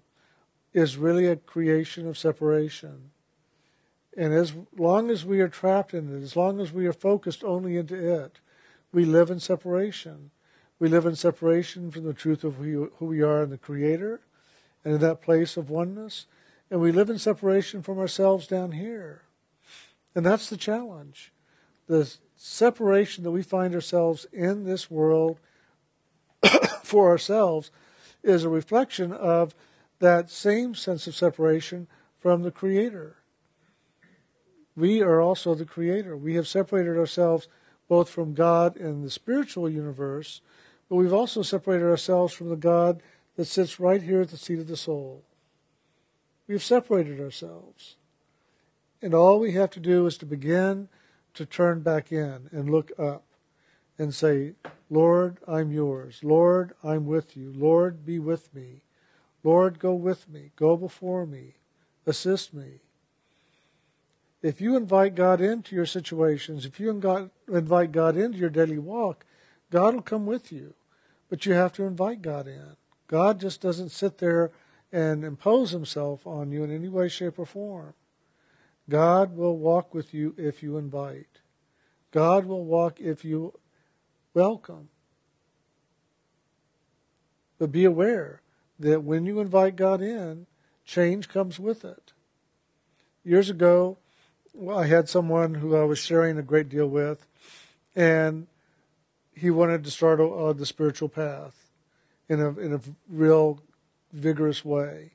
is 0.72 0.96
really 0.96 1.26
a 1.26 1.36
creation 1.36 2.08
of 2.08 2.18
separation. 2.18 3.12
And 4.16 4.34
as 4.34 4.52
long 4.76 5.10
as 5.10 5.24
we 5.24 5.40
are 5.40 5.48
trapped 5.48 5.94
in 5.94 6.14
it, 6.14 6.22
as 6.22 6.36
long 6.36 6.60
as 6.60 6.72
we 6.72 6.86
are 6.86 6.92
focused 6.92 7.42
only 7.42 7.76
into 7.76 8.22
it, 8.22 8.40
we 8.92 9.04
live 9.04 9.30
in 9.30 9.40
separation. 9.40 10.30
We 10.78 10.88
live 10.88 11.06
in 11.06 11.16
separation 11.16 11.90
from 11.90 12.04
the 12.04 12.12
truth 12.12 12.44
of 12.44 12.56
who 12.56 12.90
we 13.00 13.22
are 13.22 13.42
in 13.42 13.50
the 13.50 13.58
Creator 13.58 14.20
and 14.84 14.94
in 14.94 15.00
that 15.00 15.22
place 15.22 15.56
of 15.56 15.70
oneness. 15.70 16.26
And 16.70 16.80
we 16.80 16.92
live 16.92 17.08
in 17.08 17.18
separation 17.18 17.82
from 17.82 17.98
ourselves 17.98 18.46
down 18.46 18.72
here. 18.72 19.22
And 20.14 20.26
that's 20.26 20.50
the 20.50 20.56
challenge. 20.56 21.32
The 21.86 22.12
separation 22.36 23.24
that 23.24 23.30
we 23.30 23.42
find 23.42 23.74
ourselves 23.74 24.26
in 24.32 24.64
this 24.64 24.90
world 24.90 25.38
for 26.82 27.08
ourselves 27.08 27.70
is 28.22 28.44
a 28.44 28.48
reflection 28.48 29.12
of 29.12 29.54
that 30.00 30.30
same 30.30 30.74
sense 30.74 31.06
of 31.06 31.14
separation 31.14 31.86
from 32.18 32.42
the 32.42 32.50
Creator. 32.50 33.16
We 34.76 35.02
are 35.02 35.20
also 35.20 35.54
the 35.54 35.64
Creator. 35.64 36.16
We 36.16 36.34
have 36.34 36.48
separated 36.48 36.96
ourselves 36.96 37.48
both 37.88 38.08
from 38.08 38.34
God 38.34 38.76
and 38.76 39.04
the 39.04 39.10
spiritual 39.10 39.68
universe, 39.68 40.40
but 40.88 40.96
we've 40.96 41.12
also 41.12 41.42
separated 41.42 41.84
ourselves 41.84 42.32
from 42.32 42.48
the 42.48 42.56
God 42.56 43.02
that 43.36 43.44
sits 43.46 43.80
right 43.80 44.02
here 44.02 44.22
at 44.22 44.30
the 44.30 44.36
seat 44.36 44.58
of 44.58 44.68
the 44.68 44.76
soul. 44.76 45.24
We've 46.46 46.62
separated 46.62 47.20
ourselves. 47.20 47.96
And 49.00 49.14
all 49.14 49.40
we 49.40 49.52
have 49.52 49.70
to 49.70 49.80
do 49.80 50.06
is 50.06 50.16
to 50.18 50.26
begin 50.26 50.88
to 51.34 51.44
turn 51.44 51.80
back 51.80 52.12
in 52.12 52.48
and 52.52 52.70
look 52.70 52.92
up 52.98 53.24
and 53.98 54.14
say, 54.14 54.54
Lord, 54.90 55.38
I'm 55.46 55.72
yours. 55.72 56.20
Lord, 56.22 56.74
I'm 56.84 57.06
with 57.06 57.36
you. 57.36 57.52
Lord, 57.54 58.04
be 58.04 58.18
with 58.18 58.54
me. 58.54 58.82
Lord, 59.44 59.78
go 59.78 59.92
with 59.94 60.28
me, 60.28 60.52
go 60.56 60.76
before 60.76 61.26
me, 61.26 61.54
assist 62.06 62.54
me. 62.54 62.80
If 64.42 64.60
you 64.60 64.76
invite 64.76 65.14
God 65.14 65.40
into 65.40 65.76
your 65.76 65.86
situations, 65.86 66.66
if 66.66 66.80
you 66.80 66.90
invite 66.90 67.92
God 67.92 68.16
into 68.16 68.38
your 68.38 68.50
daily 68.50 68.78
walk, 68.78 69.24
God 69.70 69.94
will 69.94 70.02
come 70.02 70.26
with 70.26 70.50
you. 70.50 70.74
But 71.28 71.46
you 71.46 71.52
have 71.54 71.72
to 71.74 71.84
invite 71.84 72.22
God 72.22 72.48
in. 72.48 72.76
God 73.06 73.40
just 73.40 73.60
doesn't 73.60 73.90
sit 73.90 74.18
there 74.18 74.50
and 74.90 75.24
impose 75.24 75.70
himself 75.70 76.26
on 76.26 76.50
you 76.50 76.64
in 76.64 76.74
any 76.74 76.88
way, 76.88 77.08
shape, 77.08 77.38
or 77.38 77.46
form. 77.46 77.94
God 78.90 79.36
will 79.36 79.56
walk 79.56 79.94
with 79.94 80.12
you 80.12 80.34
if 80.36 80.62
you 80.62 80.76
invite. 80.76 81.40
God 82.10 82.44
will 82.44 82.64
walk 82.64 83.00
if 83.00 83.24
you 83.24 83.58
welcome. 84.34 84.88
But 87.58 87.70
be 87.70 87.84
aware 87.84 88.42
that 88.80 89.04
when 89.04 89.24
you 89.24 89.38
invite 89.38 89.76
God 89.76 90.02
in, 90.02 90.46
change 90.84 91.28
comes 91.28 91.60
with 91.60 91.84
it. 91.84 92.12
Years 93.24 93.48
ago, 93.48 93.98
well, 94.54 94.78
I 94.78 94.86
had 94.86 95.08
someone 95.08 95.54
who 95.54 95.76
I 95.76 95.84
was 95.84 95.98
sharing 95.98 96.38
a 96.38 96.42
great 96.42 96.68
deal 96.68 96.88
with, 96.88 97.26
and 97.94 98.46
he 99.34 99.50
wanted 99.50 99.84
to 99.84 99.90
start 99.90 100.20
uh, 100.20 100.52
the 100.52 100.66
spiritual 100.66 101.08
path 101.08 101.70
in 102.28 102.40
a 102.40 102.48
in 102.58 102.74
a 102.74 102.80
real 103.08 103.60
vigorous 104.12 104.64
way. 104.64 105.12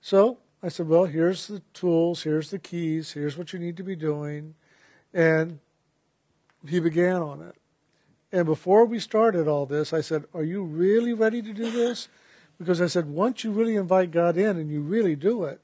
So 0.00 0.38
I 0.62 0.68
said, 0.68 0.88
"Well, 0.88 1.04
here's 1.04 1.46
the 1.46 1.62
tools, 1.72 2.22
here's 2.22 2.50
the 2.50 2.58
keys, 2.58 3.12
here's 3.12 3.36
what 3.36 3.52
you 3.52 3.58
need 3.58 3.76
to 3.76 3.84
be 3.84 3.96
doing," 3.96 4.54
and 5.12 5.60
he 6.68 6.80
began 6.80 7.22
on 7.22 7.42
it. 7.42 7.56
And 8.30 8.46
before 8.46 8.84
we 8.84 8.98
started 8.98 9.46
all 9.46 9.66
this, 9.66 9.92
I 9.92 10.00
said, 10.00 10.24
"Are 10.34 10.44
you 10.44 10.62
really 10.62 11.12
ready 11.12 11.42
to 11.42 11.52
do 11.52 11.70
this?" 11.70 12.08
Because 12.62 12.80
I 12.80 12.86
said, 12.86 13.06
once 13.06 13.42
you 13.42 13.50
really 13.50 13.74
invite 13.74 14.12
God 14.12 14.36
in 14.36 14.56
and 14.56 14.70
you 14.70 14.80
really 14.82 15.16
do 15.16 15.42
it, 15.42 15.60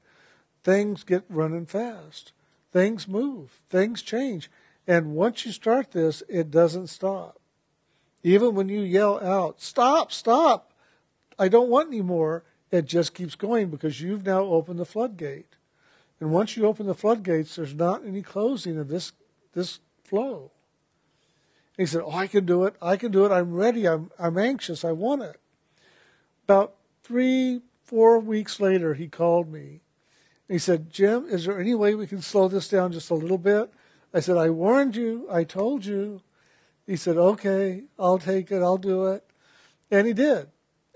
things 0.64 1.04
get 1.04 1.22
running 1.28 1.64
fast. 1.64 2.32
Things 2.72 3.08
move. 3.08 3.60
Things 3.68 4.02
change. 4.02 4.50
And 4.86 5.14
once 5.14 5.44
you 5.44 5.52
start 5.52 5.92
this, 5.92 6.22
it 6.28 6.50
doesn't 6.50 6.88
stop. 6.88 7.38
Even 8.22 8.54
when 8.54 8.68
you 8.68 8.80
yell 8.80 9.20
out, 9.24 9.60
stop, 9.60 10.12
stop, 10.12 10.72
I 11.38 11.48
don't 11.48 11.70
want 11.70 11.88
any 11.88 12.02
more, 12.02 12.44
it 12.70 12.86
just 12.86 13.14
keeps 13.14 13.34
going 13.34 13.68
because 13.68 14.00
you've 14.00 14.26
now 14.26 14.40
opened 14.40 14.78
the 14.78 14.84
floodgate. 14.84 15.56
And 16.20 16.32
once 16.32 16.56
you 16.56 16.66
open 16.66 16.86
the 16.86 16.94
floodgates, 16.94 17.56
there's 17.56 17.74
not 17.74 18.04
any 18.04 18.22
closing 18.22 18.76
of 18.76 18.88
this, 18.88 19.12
this 19.54 19.78
flow. 20.04 20.50
And 21.76 21.86
he 21.86 21.90
said, 21.90 22.02
Oh, 22.04 22.12
I 22.12 22.26
can 22.26 22.44
do 22.44 22.64
it. 22.64 22.74
I 22.82 22.96
can 22.96 23.12
do 23.12 23.24
it. 23.24 23.30
I'm 23.30 23.54
ready. 23.54 23.86
I'm, 23.86 24.10
I'm 24.18 24.36
anxious. 24.36 24.84
I 24.84 24.92
want 24.92 25.22
it. 25.22 25.40
About 26.44 26.74
three, 27.04 27.60
four 27.84 28.18
weeks 28.18 28.58
later, 28.58 28.94
he 28.94 29.06
called 29.06 29.52
me. 29.52 29.80
He 30.48 30.58
said, 30.58 30.90
Jim, 30.90 31.26
is 31.28 31.44
there 31.44 31.60
any 31.60 31.74
way 31.74 31.94
we 31.94 32.06
can 32.06 32.22
slow 32.22 32.48
this 32.48 32.68
down 32.68 32.92
just 32.92 33.10
a 33.10 33.14
little 33.14 33.38
bit? 33.38 33.70
I 34.14 34.20
said, 34.20 34.38
I 34.38 34.48
warned 34.48 34.96
you. 34.96 35.26
I 35.30 35.44
told 35.44 35.84
you. 35.84 36.22
He 36.86 36.96
said, 36.96 37.18
okay, 37.18 37.84
I'll 37.98 38.18
take 38.18 38.50
it. 38.50 38.62
I'll 38.62 38.78
do 38.78 39.06
it. 39.06 39.24
And 39.90 40.06
he 40.06 40.14
did. 40.14 40.48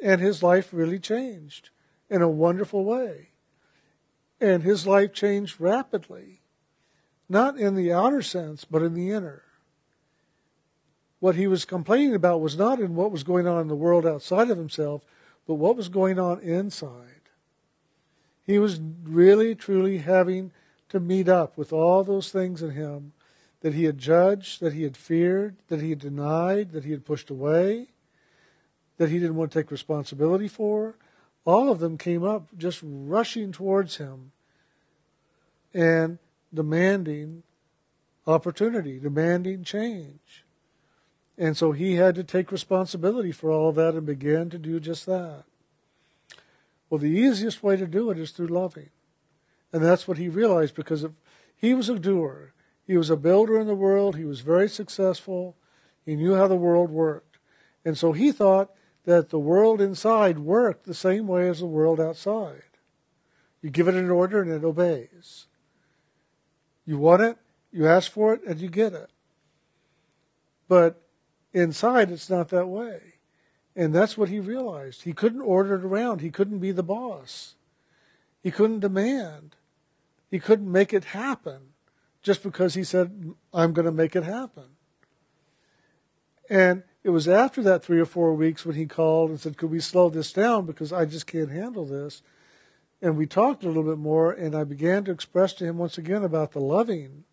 And 0.02 0.20
his 0.20 0.42
life 0.42 0.70
really 0.72 0.98
changed 0.98 1.68
in 2.08 2.22
a 2.22 2.28
wonderful 2.28 2.84
way. 2.84 3.28
And 4.40 4.62
his 4.62 4.86
life 4.86 5.12
changed 5.12 5.60
rapidly, 5.60 6.40
not 7.28 7.58
in 7.58 7.74
the 7.74 7.92
outer 7.92 8.22
sense, 8.22 8.64
but 8.64 8.82
in 8.82 8.94
the 8.94 9.10
inner. 9.10 9.42
What 11.20 11.36
he 11.36 11.46
was 11.46 11.64
complaining 11.64 12.14
about 12.14 12.40
was 12.40 12.56
not 12.56 12.80
in 12.80 12.96
what 12.96 13.12
was 13.12 13.22
going 13.22 13.46
on 13.46 13.60
in 13.60 13.68
the 13.68 13.76
world 13.76 14.04
outside 14.04 14.50
of 14.50 14.58
himself, 14.58 15.02
but 15.46 15.54
what 15.54 15.76
was 15.76 15.88
going 15.88 16.18
on 16.18 16.40
inside. 16.40 17.11
He 18.46 18.58
was 18.58 18.80
really, 19.04 19.54
truly 19.54 19.98
having 19.98 20.52
to 20.88 21.00
meet 21.00 21.28
up 21.28 21.56
with 21.56 21.72
all 21.72 22.04
those 22.04 22.30
things 22.30 22.62
in 22.62 22.70
him 22.70 23.12
that 23.60 23.74
he 23.74 23.84
had 23.84 23.98
judged, 23.98 24.60
that 24.60 24.72
he 24.72 24.82
had 24.82 24.96
feared, 24.96 25.56
that 25.68 25.80
he 25.80 25.90
had 25.90 26.00
denied, 26.00 26.72
that 26.72 26.84
he 26.84 26.90
had 26.90 27.04
pushed 27.04 27.30
away, 27.30 27.88
that 28.98 29.08
he 29.08 29.18
didn't 29.18 29.36
want 29.36 29.52
to 29.52 29.58
take 29.58 29.70
responsibility 29.70 30.48
for. 30.48 30.96
All 31.44 31.70
of 31.70 31.78
them 31.78 31.96
came 31.96 32.24
up 32.24 32.48
just 32.56 32.80
rushing 32.82 33.52
towards 33.52 33.96
him 33.96 34.32
and 35.72 36.18
demanding 36.52 37.42
opportunity, 38.26 38.98
demanding 38.98 39.64
change. 39.64 40.44
And 41.38 41.56
so 41.56 41.72
he 41.72 41.94
had 41.94 42.14
to 42.16 42.24
take 42.24 42.52
responsibility 42.52 43.32
for 43.32 43.50
all 43.50 43.72
that 43.72 43.94
and 43.94 44.04
began 44.04 44.50
to 44.50 44.58
do 44.58 44.78
just 44.78 45.06
that. 45.06 45.44
Well, 46.92 46.98
the 46.98 47.06
easiest 47.06 47.62
way 47.62 47.76
to 47.76 47.86
do 47.86 48.10
it 48.10 48.18
is 48.18 48.32
through 48.32 48.48
loving. 48.48 48.90
And 49.72 49.82
that's 49.82 50.06
what 50.06 50.18
he 50.18 50.28
realized 50.28 50.74
because 50.74 51.06
he 51.56 51.72
was 51.72 51.88
a 51.88 51.98
doer. 51.98 52.52
He 52.86 52.98
was 52.98 53.08
a 53.08 53.16
builder 53.16 53.58
in 53.58 53.66
the 53.66 53.74
world. 53.74 54.14
He 54.14 54.26
was 54.26 54.40
very 54.40 54.68
successful. 54.68 55.56
He 56.04 56.16
knew 56.16 56.34
how 56.34 56.48
the 56.48 56.54
world 56.54 56.90
worked. 56.90 57.38
And 57.82 57.96
so 57.96 58.12
he 58.12 58.30
thought 58.30 58.72
that 59.06 59.30
the 59.30 59.38
world 59.38 59.80
inside 59.80 60.40
worked 60.40 60.84
the 60.84 60.92
same 60.92 61.26
way 61.26 61.48
as 61.48 61.60
the 61.60 61.66
world 61.66 61.98
outside. 61.98 62.76
You 63.62 63.70
give 63.70 63.88
it 63.88 63.94
an 63.94 64.10
order 64.10 64.42
and 64.42 64.50
it 64.50 64.62
obeys. 64.62 65.46
You 66.84 66.98
want 66.98 67.22
it, 67.22 67.38
you 67.72 67.86
ask 67.86 68.12
for 68.12 68.34
it, 68.34 68.42
and 68.46 68.60
you 68.60 68.68
get 68.68 68.92
it. 68.92 69.08
But 70.68 71.00
inside, 71.54 72.10
it's 72.10 72.28
not 72.28 72.50
that 72.50 72.68
way. 72.68 73.11
And 73.74 73.94
that's 73.94 74.18
what 74.18 74.28
he 74.28 74.38
realized. 74.38 75.02
He 75.02 75.12
couldn't 75.12 75.40
order 75.40 75.74
it 75.74 75.84
around. 75.84 76.20
He 76.20 76.30
couldn't 76.30 76.58
be 76.58 76.72
the 76.72 76.82
boss. 76.82 77.54
He 78.42 78.50
couldn't 78.50 78.80
demand. 78.80 79.56
He 80.30 80.38
couldn't 80.38 80.70
make 80.70 80.92
it 80.92 81.04
happen 81.04 81.72
just 82.22 82.42
because 82.42 82.74
he 82.74 82.84
said, 82.84 83.34
I'm 83.52 83.72
going 83.72 83.86
to 83.86 83.92
make 83.92 84.14
it 84.14 84.24
happen. 84.24 84.64
And 86.50 86.82
it 87.02 87.10
was 87.10 87.26
after 87.28 87.62
that 87.62 87.82
three 87.82 88.00
or 88.00 88.06
four 88.06 88.34
weeks 88.34 88.64
when 88.64 88.76
he 88.76 88.86
called 88.86 89.30
and 89.30 89.40
said, 89.40 89.56
Could 89.56 89.70
we 89.70 89.80
slow 89.80 90.10
this 90.10 90.32
down 90.32 90.66
because 90.66 90.92
I 90.92 91.04
just 91.04 91.26
can't 91.26 91.50
handle 91.50 91.84
this? 91.84 92.22
And 93.00 93.16
we 93.16 93.26
talked 93.26 93.64
a 93.64 93.66
little 93.66 93.82
bit 93.82 93.98
more, 93.98 94.30
and 94.30 94.54
I 94.54 94.62
began 94.62 95.04
to 95.04 95.10
express 95.10 95.52
to 95.54 95.64
him 95.64 95.78
once 95.78 95.98
again 95.98 96.22
about 96.22 96.52
the 96.52 96.60
loving 96.60 97.24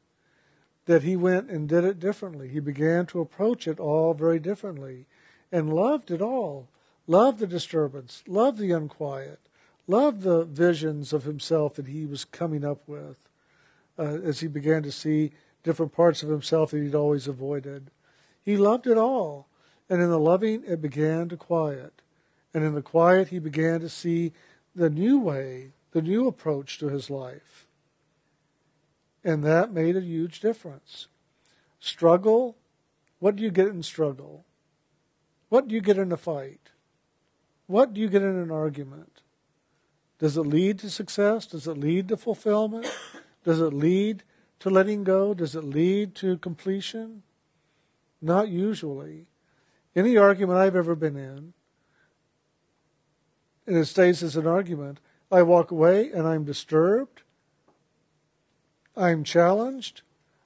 that 0.86 1.04
he 1.04 1.16
went 1.16 1.52
and 1.52 1.70
did 1.70 1.84
it 1.84 2.00
differently. 2.00 2.48
He 2.48 2.60
began 2.60 3.06
to 3.08 3.20
approach 3.20 3.68
it 3.68 3.80
all 3.80 4.16
very 4.16 4.40
differently 4.40 5.06
and 5.52 5.74
loved 5.74 6.12
it 6.12 6.22
all. 6.22 6.68
Loved 7.08 7.40
the 7.40 7.48
disturbance, 7.48 8.24
loved 8.28 8.60
the 8.60 8.72
unquiet, 8.72 9.40
loved 9.88 10.22
the 10.22 10.46
visions 10.46 11.12
of 11.12 11.24
himself 11.24 11.74
that 11.74 11.88
he 11.88 12.06
was 12.06 12.24
coming 12.24 12.64
up 12.64 12.88
with 12.88 13.18
uh, 13.98 14.04
as 14.24 14.42
he 14.42 14.48
began 14.48 14.84
to 14.84 14.92
see 14.92 15.32
different 15.64 15.92
parts 15.92 16.22
of 16.22 16.30
himself 16.30 16.70
that 16.70 16.84
he'd 16.84 16.94
always 16.94 17.28
avoided. 17.28 17.90
He 18.44 18.58
loved 18.58 18.86
it 18.86 18.98
all. 18.98 19.48
And 19.90 20.04
in 20.04 20.10
the 20.10 20.20
loving, 20.20 20.64
it 20.68 20.82
began 20.82 21.30
to 21.30 21.38
quiet. 21.38 22.04
And 22.54 22.64
in 22.64 22.76
the 22.76 22.82
quiet, 22.82 23.30
he 23.30 23.40
began 23.40 23.80
to 23.80 23.90
see 23.90 24.34
the 24.76 24.90
new 24.90 25.20
way, 25.20 25.72
the 25.92 26.02
new 26.02 26.28
approach 26.28 26.78
to 26.78 26.90
his 26.90 27.10
life. 27.10 27.66
And 29.24 29.44
that 29.44 29.74
made 29.74 29.98
a 29.98 30.02
huge 30.02 30.40
difference. 30.40 31.08
Struggle, 31.80 32.56
what 33.18 33.36
do 33.36 33.44
you 33.44 33.50
get 33.50 33.68
in 33.68 33.82
struggle? 33.82 34.46
What 35.50 35.68
do 35.68 35.76
you 35.76 35.82
get 35.82 35.98
in 35.98 36.12
a 36.12 36.18
fight? 36.18 36.72
What 37.68 37.94
do 37.94 38.02
you 38.02 38.08
get 38.08 38.22
in 38.22 38.36
an 38.36 38.52
argument? 38.52 39.22
Does 40.20 40.38
it 40.38 40.42
lead 40.42 40.80
to 40.80 40.90
success? 40.90 41.46
Does 41.46 41.68
it 41.68 41.78
lead 41.78 42.08
to 42.10 42.18
fulfillment? 42.18 42.88
Does 43.44 43.60
it 43.60 43.74
lead 43.74 44.24
to 44.60 44.70
letting 44.70 45.04
go? 45.04 45.34
Does 45.34 45.56
it 45.56 45.64
lead 45.64 46.16
to 46.16 46.38
completion? 46.38 47.24
Not 48.22 48.50
usually. 48.50 49.28
Any 49.96 50.18
argument 50.18 50.60
I've 50.60 50.76
ever 50.76 50.96
been 50.96 51.16
in, 51.16 51.54
and 53.66 53.78
it 53.78 53.86
stays 53.86 54.24
as 54.24 54.36
an 54.36 54.48
argument, 54.48 55.00
I 55.32 55.42
walk 55.44 55.72
away 55.72 56.12
and 56.12 56.28
I'm 56.28 56.44
disturbed. 56.44 57.22
I'm 58.98 59.24
challenged. 59.24 60.02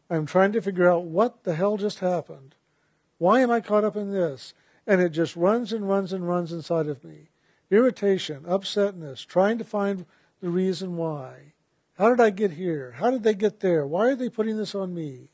I'm 0.09 0.25
trying 0.25 0.51
to 0.51 0.61
figure 0.61 0.89
out 0.89 1.05
what 1.05 1.43
the 1.43 1.55
hell 1.55 1.77
just 1.77 1.99
happened. 1.99 2.55
Why 3.17 3.39
am 3.39 3.49
I 3.49 3.61
caught 3.61 3.83
up 3.83 3.95
in 3.95 4.11
this? 4.11 4.53
And 4.85 5.01
it 5.01 5.09
just 5.09 5.35
runs 5.35 5.71
and 5.71 5.87
runs 5.87 6.11
and 6.13 6.27
runs 6.27 6.51
inside 6.51 6.87
of 6.87 7.03
me. 7.03 7.29
Irritation, 7.71 8.43
upsetness, 8.43 9.25
trying 9.25 9.57
to 9.57 9.63
find 9.63 10.05
the 10.41 10.49
reason 10.49 10.97
why. 10.97 11.53
How 11.97 12.09
did 12.09 12.19
I 12.19 12.31
get 12.31 12.51
here? 12.51 12.95
How 12.97 13.11
did 13.11 13.23
they 13.23 13.33
get 13.33 13.59
there? 13.59 13.87
Why 13.87 14.09
are 14.09 14.15
they 14.15 14.29
putting 14.29 14.57
this 14.57 14.75
on 14.75 14.93
me? 14.93 15.29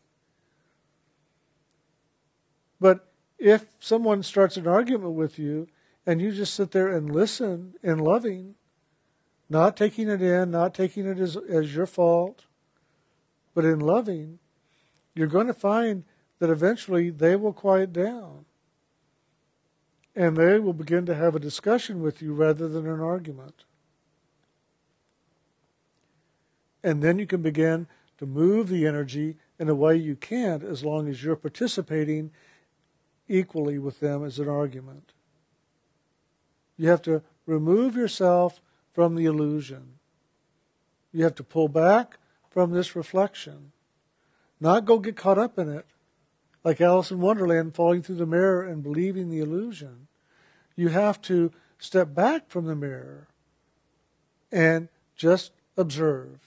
But 2.80 3.12
if 3.38 3.66
someone 3.80 4.24
starts 4.24 4.58
an 4.58 4.68
argument 4.68 5.14
with 5.14 5.40
you 5.40 5.68
and 6.06 6.22
you 6.22 6.32
just 6.32 6.54
sit 6.54 6.72
there 6.72 6.90
and 6.90 7.14
listen 7.14 7.76
in 7.82 7.98
loving, 7.98 8.56
not 9.50 9.76
taking 9.76 10.10
it 10.10 10.22
in, 10.22 10.52
not 10.52 10.74
taking 10.74 11.08
it 11.08 11.18
as, 11.20 11.36
as 11.36 11.76
your 11.76 11.86
fault, 11.86 12.46
but 13.54 13.66
in 13.66 13.80
loving, 13.80 14.40
you're 15.16 15.28
going 15.28 15.48
to 15.48 15.54
find 15.54 16.04
that 16.40 16.50
eventually 16.50 17.10
they 17.10 17.36
will 17.36 17.54
quiet 17.54 17.92
down. 17.92 18.46
And 20.16 20.36
they 20.36 20.60
will 20.60 20.74
begin 20.74 21.06
to 21.06 21.16
have 21.16 21.36
a 21.36 21.40
discussion 21.40 22.02
with 22.02 22.22
you 22.22 22.34
rather 22.34 22.68
than 22.68 22.88
an 22.88 23.00
argument. 23.00 23.64
And 26.84 27.02
then 27.02 27.20
you 27.20 27.26
can 27.26 27.42
begin 27.42 27.88
to 28.18 28.26
move 28.26 28.70
the 28.70 28.86
energy 28.86 29.38
in 29.58 29.70
a 29.70 29.76
way 29.76 29.96
you 29.96 30.16
can't 30.16 30.64
as 30.64 30.84
long 30.84 31.08
as 31.08 31.24
you're 31.24 31.36
participating 31.36 32.32
equally 33.28 33.78
with 33.78 34.00
them 34.00 34.26
as 34.26 34.40
an 34.40 34.50
argument. 34.50 35.14
You 36.78 36.90
have 36.90 37.02
to 37.04 37.22
remove 37.46 37.96
yourself 37.96 38.62
from 38.94 39.16
the 39.16 39.26
illusion. 39.26 40.00
You 41.12 41.24
have 41.24 41.36
to 41.36 41.44
pull 41.44 41.68
back 41.68 42.18
from 42.50 42.72
this 42.72 42.96
reflection, 42.96 43.72
not 44.60 44.86
go 44.86 45.00
get 45.00 45.16
caught 45.16 45.38
up 45.38 45.58
in 45.60 45.70
it, 45.70 45.86
like 46.64 46.82
Alice 46.82 47.12
in 47.12 47.20
Wonderland 47.20 47.76
falling 47.76 48.02
through 48.02 48.16
the 48.16 48.26
mirror 48.26 48.64
and 48.64 48.84
believing 48.84 49.30
the 49.30 49.40
illusion. 49.40 50.08
You 50.76 50.90
have 50.90 51.22
to 51.24 51.52
step 51.78 52.14
back 52.14 52.50
from 52.50 52.66
the 52.66 52.76
mirror 52.76 53.28
and 54.52 54.90
just 55.16 55.52
observe. 55.78 56.40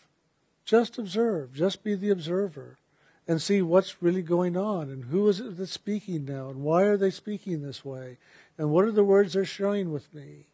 Just 0.64 0.98
observe. 0.98 1.54
Just 1.54 1.82
be 1.82 1.94
the 1.94 2.10
observer 2.10 2.78
and 3.26 3.40
see 3.40 3.62
what's 3.62 4.02
really 4.02 4.22
going 4.22 4.56
on 4.56 4.90
and 4.90 5.04
who 5.04 5.28
is 5.28 5.40
it 5.40 5.56
that's 5.56 5.72
speaking 5.72 6.24
now 6.24 6.48
and 6.48 6.62
why 6.62 6.82
are 6.82 6.96
they 6.96 7.10
speaking 7.10 7.62
this 7.62 7.84
way 7.84 8.18
and 8.58 8.70
what 8.70 8.84
are 8.84 8.92
the 8.92 9.04
words 9.04 9.32
they're 9.32 9.44
sharing 9.44 9.92
with 9.92 10.12
me. 10.12 10.46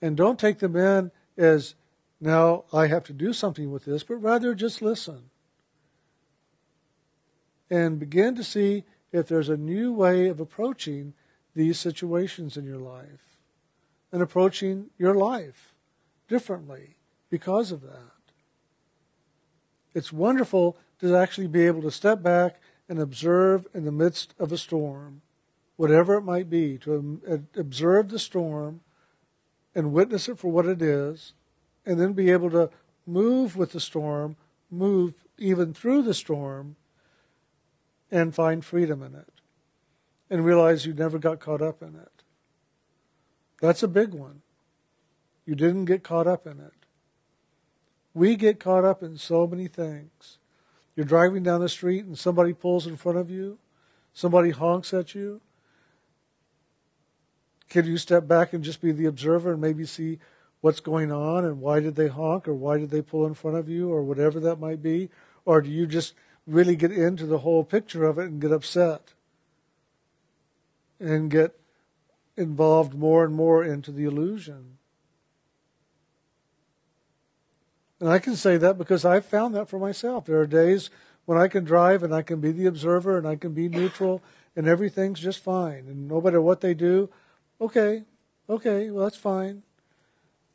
And 0.00 0.16
don't 0.16 0.38
take 0.38 0.58
them 0.58 0.76
in 0.76 1.10
as 1.36 1.74
now 2.20 2.64
I 2.72 2.86
have 2.86 3.04
to 3.04 3.12
do 3.12 3.32
something 3.32 3.70
with 3.70 3.84
this, 3.84 4.02
but 4.02 4.16
rather 4.16 4.54
just 4.54 4.80
listen 4.80 5.30
and 7.72 7.98
begin 7.98 8.34
to 8.34 8.44
see 8.44 8.84
if 9.12 9.26
there's 9.26 9.48
a 9.48 9.56
new 9.56 9.94
way 9.94 10.28
of 10.28 10.40
approaching 10.40 11.14
these 11.54 11.80
situations 11.80 12.58
in 12.58 12.66
your 12.66 12.78
life 12.78 13.38
and 14.12 14.20
approaching 14.20 14.90
your 14.98 15.14
life 15.14 15.72
differently 16.28 16.96
because 17.30 17.72
of 17.72 17.80
that. 17.80 18.12
It's 19.94 20.12
wonderful 20.12 20.76
to 21.00 21.16
actually 21.16 21.46
be 21.46 21.66
able 21.66 21.80
to 21.80 21.90
step 21.90 22.22
back 22.22 22.60
and 22.90 22.98
observe 22.98 23.66
in 23.72 23.86
the 23.86 23.90
midst 23.90 24.34
of 24.38 24.52
a 24.52 24.58
storm, 24.58 25.22
whatever 25.76 26.16
it 26.16 26.24
might 26.24 26.50
be, 26.50 26.76
to 26.76 27.22
observe 27.56 28.10
the 28.10 28.18
storm 28.18 28.82
and 29.74 29.94
witness 29.94 30.28
it 30.28 30.38
for 30.38 30.52
what 30.52 30.66
it 30.66 30.82
is, 30.82 31.32
and 31.86 31.98
then 31.98 32.12
be 32.12 32.30
able 32.30 32.50
to 32.50 32.68
move 33.06 33.56
with 33.56 33.72
the 33.72 33.80
storm, 33.80 34.36
move 34.70 35.14
even 35.38 35.72
through 35.72 36.02
the 36.02 36.12
storm, 36.12 36.76
and 38.12 38.34
find 38.34 38.62
freedom 38.64 39.02
in 39.02 39.14
it, 39.14 39.32
and 40.28 40.44
realize 40.44 40.84
you 40.84 40.92
never 40.92 41.18
got 41.18 41.40
caught 41.40 41.62
up 41.62 41.82
in 41.82 41.96
it. 41.96 42.22
That's 43.60 43.82
a 43.82 43.88
big 43.88 44.12
one. 44.12 44.42
You 45.46 45.54
didn't 45.54 45.86
get 45.86 46.04
caught 46.04 46.26
up 46.26 46.46
in 46.46 46.60
it. 46.60 46.74
We 48.14 48.36
get 48.36 48.60
caught 48.60 48.84
up 48.84 49.02
in 49.02 49.16
so 49.16 49.46
many 49.46 49.66
things. 49.66 50.38
You're 50.94 51.06
driving 51.06 51.42
down 51.42 51.62
the 51.62 51.68
street 51.70 52.04
and 52.04 52.18
somebody 52.18 52.52
pulls 52.52 52.86
in 52.86 52.96
front 52.96 53.16
of 53.16 53.30
you, 53.30 53.58
somebody 54.12 54.50
honks 54.50 54.92
at 54.92 55.14
you. 55.14 55.40
Can 57.70 57.86
you 57.86 57.96
step 57.96 58.28
back 58.28 58.52
and 58.52 58.62
just 58.62 58.82
be 58.82 58.92
the 58.92 59.06
observer 59.06 59.52
and 59.52 59.60
maybe 59.60 59.86
see 59.86 60.18
what's 60.60 60.80
going 60.80 61.10
on 61.10 61.46
and 61.46 61.62
why 61.62 61.80
did 61.80 61.96
they 61.96 62.08
honk 62.08 62.46
or 62.46 62.52
why 62.52 62.76
did 62.76 62.90
they 62.90 63.00
pull 63.00 63.26
in 63.26 63.32
front 63.32 63.56
of 63.56 63.70
you 63.70 63.90
or 63.90 64.02
whatever 64.02 64.38
that 64.40 64.60
might 64.60 64.82
be? 64.82 65.08
Or 65.46 65.62
do 65.62 65.70
you 65.70 65.86
just 65.86 66.12
really 66.46 66.76
get 66.76 66.92
into 66.92 67.26
the 67.26 67.38
whole 67.38 67.64
picture 67.64 68.04
of 68.04 68.18
it 68.18 68.26
and 68.26 68.40
get 68.40 68.52
upset 68.52 69.12
and 70.98 71.30
get 71.30 71.58
involved 72.36 72.94
more 72.94 73.24
and 73.24 73.34
more 73.34 73.64
into 73.64 73.90
the 73.92 74.04
illusion? 74.04 74.78
And 78.00 78.10
I 78.10 78.18
can 78.18 78.34
say 78.34 78.56
that 78.56 78.78
because 78.78 79.04
I've 79.04 79.24
found 79.24 79.54
that 79.54 79.68
for 79.68 79.78
myself. 79.78 80.24
There 80.24 80.40
are 80.40 80.46
days 80.46 80.90
when 81.24 81.38
I 81.38 81.46
can 81.46 81.62
drive 81.62 82.02
and 82.02 82.12
I 82.12 82.22
can 82.22 82.40
be 82.40 82.50
the 82.50 82.66
observer 82.66 83.16
and 83.16 83.28
I 83.28 83.36
can 83.36 83.52
be 83.52 83.68
neutral 83.68 84.22
and 84.56 84.66
everything's 84.66 85.20
just 85.20 85.38
fine. 85.38 85.86
And 85.86 86.08
no 86.08 86.20
matter 86.20 86.40
what 86.40 86.60
they 86.60 86.74
do, 86.74 87.10
okay, 87.60 88.02
okay, 88.48 88.90
well, 88.90 89.04
that's 89.04 89.16
fine. 89.16 89.62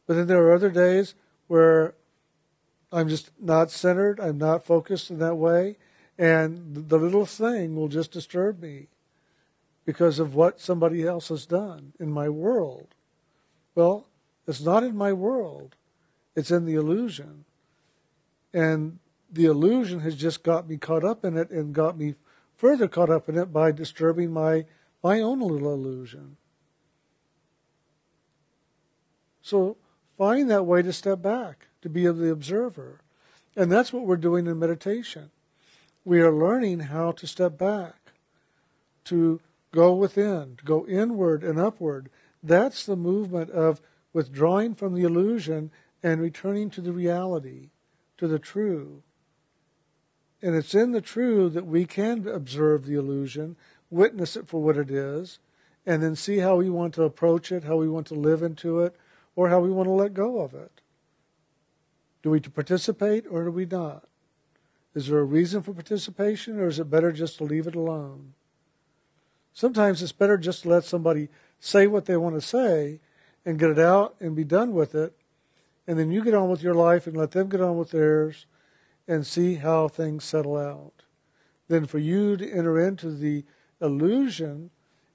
But 0.06 0.16
then 0.16 0.28
there 0.28 0.44
are 0.44 0.54
other 0.54 0.70
days 0.70 1.16
where 1.48 1.96
I'm 2.92 3.10
just 3.10 3.32
not 3.40 3.72
centered, 3.72 4.20
I'm 4.20 4.38
not 4.38 4.66
focused 4.66 5.10
in 5.10 5.20
that 5.20 5.36
way, 5.36 5.78
and 6.18 6.88
the 6.90 6.98
little 6.98 7.26
thing 7.26 7.76
will 7.76 7.90
just 7.90 8.12
disturb 8.12 8.62
me 8.62 8.88
because 9.86 10.20
of 10.20 10.36
what 10.36 10.60
somebody 10.60 11.06
else 11.06 11.30
has 11.30 11.46
done 11.46 11.94
in 12.00 12.12
my 12.12 12.30
world. 12.30 12.96
Well, 13.76 14.08
it's 14.48 14.62
not 14.62 14.84
in 14.84 14.96
my 14.96 15.14
world, 15.14 15.76
it's 16.36 16.52
in 16.52 16.66
the 16.66 16.76
illusion. 16.76 17.46
And 18.54 19.00
the 19.32 19.46
illusion 19.46 20.00
has 20.02 20.16
just 20.16 20.44
got 20.44 20.68
me 20.68 20.78
caught 20.78 21.04
up 21.04 21.26
in 21.26 21.38
it 21.38 21.50
and 21.50 21.74
got 21.74 21.98
me 21.98 22.16
further 22.56 22.88
caught 22.88 23.10
up 23.10 23.30
in 23.30 23.38
it 23.38 23.54
by 23.54 23.72
disturbing 23.72 24.32
my, 24.32 24.66
my 25.04 25.22
own 25.22 25.40
little 25.40 25.74
illusion. 25.74 26.38
So 29.42 29.78
find 30.18 30.50
that 30.50 30.66
way 30.66 30.82
to 30.82 30.92
step 30.92 31.22
back, 31.22 31.68
to 31.88 31.94
be 31.94 32.06
of 32.06 32.18
the 32.18 32.30
observer. 32.30 33.00
And 33.56 33.72
that's 33.72 33.94
what 33.94 34.06
we're 34.06 34.18
doing 34.18 34.46
in 34.46 34.60
meditation. 34.60 35.32
We 36.04 36.20
are 36.22 36.34
learning 36.34 36.82
how 36.82 37.14
to 37.14 37.26
step 37.26 37.58
back, 37.58 37.96
to 39.06 39.40
go 39.72 39.94
within, 39.94 40.58
to 40.58 40.66
go 40.66 40.86
inward 40.86 41.44
and 41.44 41.58
upward. 41.58 42.10
That's 42.44 42.86
the 42.86 42.98
movement 42.98 43.50
of 43.52 43.82
withdrawing 44.12 44.76
from 44.76 44.94
the 44.94 45.04
illusion 45.04 45.72
and 46.04 46.22
returning 46.22 46.70
to 46.72 46.82
the 46.82 46.92
reality, 46.92 47.70
to 48.18 48.28
the 48.28 48.40
true. 48.40 49.02
And 50.42 50.56
it's 50.56 50.76
in 50.76 50.92
the 50.92 51.02
true 51.02 51.50
that 51.50 51.66
we 51.66 51.86
can 51.86 52.28
observe 52.28 52.86
the 52.86 52.96
illusion, 52.96 53.56
witness 53.90 54.36
it 54.36 54.48
for 54.48 54.62
what 54.62 54.78
it 54.78 54.92
is, 54.92 55.40
and 55.86 56.04
then 56.04 56.16
see 56.16 56.40
how 56.40 56.58
we 56.58 56.70
want 56.70 56.94
to 56.96 57.04
approach 57.04 57.52
it, 57.52 57.64
how 57.64 57.78
we 57.78 57.88
want 57.88 58.08
to 58.08 58.14
live 58.14 58.44
into 58.44 58.82
it, 58.82 58.96
or 59.36 59.50
how 59.50 59.60
we 59.60 59.72
want 59.72 59.88
to 59.88 59.92
let 59.92 60.14
go 60.14 60.42
of 60.42 60.54
it. 60.54 60.82
Do 62.28 62.32
we 62.32 62.42
participate 62.42 63.24
or 63.32 63.46
do 63.46 63.52
we 63.52 63.66
not? 63.66 64.04
Is 64.94 65.08
there 65.08 65.20
a 65.20 65.24
reason 65.24 65.62
for 65.62 65.72
participation 65.72 66.60
or 66.60 66.68
is 66.68 66.78
it 66.78 66.90
better 66.90 67.14
just 67.14 67.38
to 67.38 67.46
leave 67.46 67.68
it 67.68 67.74
alone? 67.76 68.34
Sometimes 69.54 70.04
it's 70.04 70.12
better 70.12 70.38
just 70.38 70.64
to 70.64 70.70
let 70.70 70.84
somebody 70.84 71.30
say 71.62 71.88
what 71.88 72.04
they 72.04 72.18
want 72.18 72.36
to 72.36 72.42
say 72.42 73.00
and 73.46 73.58
get 73.58 73.70
it 73.70 73.80
out 73.80 74.18
and 74.20 74.36
be 74.36 74.44
done 74.44 74.74
with 74.74 74.94
it. 74.94 75.16
And 75.88 75.98
then 75.98 76.12
you 76.12 76.22
get 76.22 76.34
on 76.34 76.50
with 76.50 76.62
your 76.62 76.74
life 76.74 77.08
and 77.08 77.16
let 77.16 77.32
them 77.32 77.48
get 77.48 77.62
on 77.62 77.78
with 77.78 77.92
theirs 77.92 78.46
and 79.08 79.26
see 79.26 79.56
how 79.56 79.88
things 79.88 80.26
settle 80.26 80.58
out. 80.58 81.04
Then 81.70 81.86
for 81.86 81.98
you 81.98 82.36
to 82.36 82.52
enter 82.52 82.78
into 82.78 83.12
the 83.12 83.46
illusion 83.80 84.72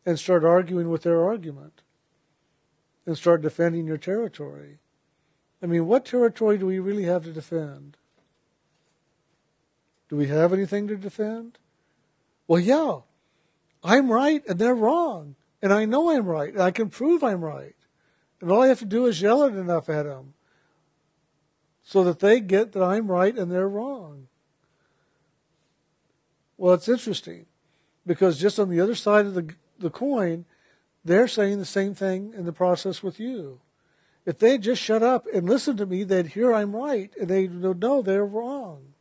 and 0.07 0.18
start 0.18 0.44
arguing 0.44 0.88
with 0.88 1.03
their 1.03 1.22
argument 1.22 1.83
and 3.05 3.18
start 3.18 3.42
defending 3.42 3.87
your 3.87 3.98
territory. 3.98 4.79
I 5.62 5.66
mean, 5.66 5.87
what 5.87 6.05
territory 6.05 6.59
do 6.59 6.66
we 6.66 6.81
really 6.81 7.05
have 7.05 7.25
to 7.25 7.33
defend? 7.33 7.96
Do 10.09 10.16
we 10.16 10.27
have 10.27 10.53
anything 10.53 10.88
to 10.88 10.96
defend? 10.96 11.59
Well, 12.48 12.61
yeah. 12.61 12.98
I'm 13.85 14.11
right 14.11 14.42
and 14.46 14.59
they're 14.59 14.75
wrong. 14.75 15.37
And 15.62 15.72
I 15.72 15.85
know 15.85 16.11
I'm 16.11 16.27
right. 16.27 16.53
And 16.53 16.62
I 16.62 16.72
can 16.72 16.90
prove 16.90 17.22
I'm 17.22 17.44
right. 17.44 17.77
And 18.40 18.51
all 18.51 18.62
I 18.62 18.66
have 18.66 18.81
to 18.81 18.85
do 18.85 19.07
is 19.07 19.22
yell 19.22 19.44
it 19.44 19.55
enough 19.55 19.88
at 19.88 20.05
them 20.05 20.35
so 21.85 22.03
that 22.05 22.18
they 22.18 22.40
get 22.40 22.72
that 22.72 22.83
I'm 22.83 23.11
right 23.11 23.37
and 23.37 23.51
they're 23.51 23.68
wrong. 23.68 24.27
Well, 26.57 26.75
it's 26.75 26.88
interesting 26.88 27.46
because 28.07 28.40
just 28.40 28.59
on 28.59 28.68
the 28.68 28.81
other 28.81 28.94
side 28.94 29.27
of 29.27 29.35
the, 29.35 29.55
the 29.79 29.90
coin, 29.90 30.44
they're 31.05 31.29
saying 31.29 31.59
the 31.59 31.64
same 31.64 31.94
thing 31.94 32.33
in 32.37 32.44
the 32.44 32.53
process 32.53 33.03
with 33.03 33.18
you. 33.18 33.61
If 34.25 34.39
they 34.39 34.59
just 34.59 34.81
shut 34.81 35.03
up 35.03 35.27
and 35.33 35.49
listen 35.49 35.77
to 35.79 35.87
me, 35.87 36.05
they'd 36.05 36.29
hear 36.29 36.55
I'm 36.55 36.77
right 36.77 37.13
and 37.21 37.29
they 37.29 37.49
would 37.49 37.81
know 37.81 38.03
they're 38.03 38.25
wrong. 38.25 38.95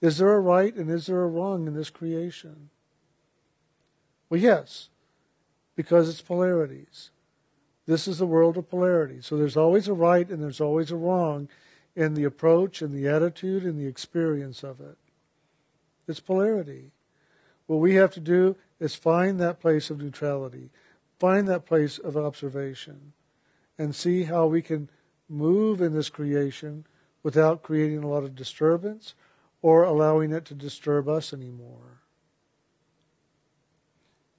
Is 0.00 0.18
there 0.18 0.32
a 0.32 0.40
right 0.40 0.74
and 0.74 0.90
is 0.90 1.06
there 1.06 1.22
a 1.22 1.28
wrong 1.28 1.66
in 1.66 1.74
this 1.74 1.90
creation? 1.90 2.70
Well, 4.28 4.40
yes, 4.40 4.88
because 5.76 6.08
it's 6.08 6.20
polarities. 6.20 7.10
This 7.86 8.06
is 8.06 8.18
the 8.18 8.26
world 8.26 8.56
of 8.56 8.68
polarity. 8.68 9.20
So 9.22 9.36
there's 9.36 9.56
always 9.56 9.88
a 9.88 9.94
right 9.94 10.28
and 10.28 10.42
there's 10.42 10.60
always 10.60 10.90
a 10.90 10.96
wrong 10.96 11.48
in 11.96 12.14
the 12.14 12.24
approach 12.24 12.82
and 12.82 12.92
the 12.92 13.08
attitude 13.08 13.64
and 13.64 13.78
the 13.78 13.86
experience 13.86 14.62
of 14.62 14.80
it. 14.80 14.98
It's 16.06 16.20
polarity. 16.20 16.90
What 17.66 17.78
we 17.78 17.94
have 17.94 18.12
to 18.12 18.20
do 18.20 18.56
is 18.80 18.94
find 18.94 19.40
that 19.40 19.60
place 19.60 19.90
of 19.90 20.00
neutrality, 20.00 20.70
find 21.18 21.48
that 21.48 21.66
place 21.66 21.98
of 21.98 22.16
observation, 22.16 23.12
and 23.78 23.94
see 23.94 24.24
how 24.24 24.46
we 24.46 24.60
can 24.60 24.90
move 25.28 25.80
in 25.80 25.94
this 25.94 26.10
creation 26.10 26.84
without 27.22 27.62
creating 27.62 28.02
a 28.02 28.08
lot 28.08 28.24
of 28.24 28.34
disturbance 28.34 29.14
or 29.62 29.84
allowing 29.84 30.32
it 30.32 30.44
to 30.46 30.54
disturb 30.54 31.08
us 31.08 31.32
anymore. 31.32 32.02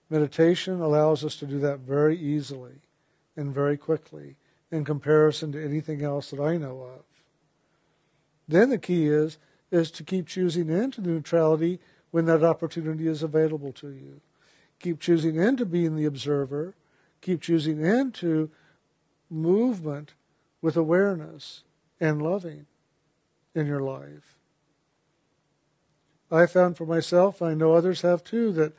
Meditation 0.09 0.81
allows 0.81 1.23
us 1.23 1.35
to 1.35 1.45
do 1.45 1.59
that 1.59 1.79
very 1.79 2.17
easily 2.17 2.81
and 3.35 3.53
very 3.53 3.77
quickly 3.77 4.35
in 4.71 4.83
comparison 4.83 5.51
to 5.51 5.63
anything 5.63 6.03
else 6.03 6.31
that 6.31 6.39
I 6.39 6.57
know 6.57 6.81
of. 6.81 7.03
Then 8.47 8.69
the 8.69 8.77
key 8.77 9.07
is 9.07 9.37
is 9.71 9.91
to 9.91 10.03
keep 10.03 10.27
choosing 10.27 10.69
into 10.69 11.01
neutrality 11.01 11.79
when 12.09 12.25
that 12.25 12.43
opportunity 12.43 13.07
is 13.07 13.21
available 13.21 13.71
to 13.71 13.89
you. 13.89 14.19
Keep 14.79 14.99
choosing 14.99 15.35
into 15.35 15.65
being 15.65 15.95
the 15.95 16.05
observer. 16.05 16.73
Keep 17.21 17.41
choosing 17.41 17.85
into 17.85 18.49
movement 19.29 20.13
with 20.61 20.75
awareness 20.75 21.63
and 21.99 22.21
loving 22.21 22.65
in 23.53 23.67
your 23.67 23.81
life. 23.81 24.37
I 26.31 26.45
found 26.45 26.77
for 26.77 26.85
myself, 26.85 27.41
I 27.41 27.53
know 27.53 27.73
others 27.73 28.01
have 28.01 28.23
too, 28.23 28.51
that 28.53 28.73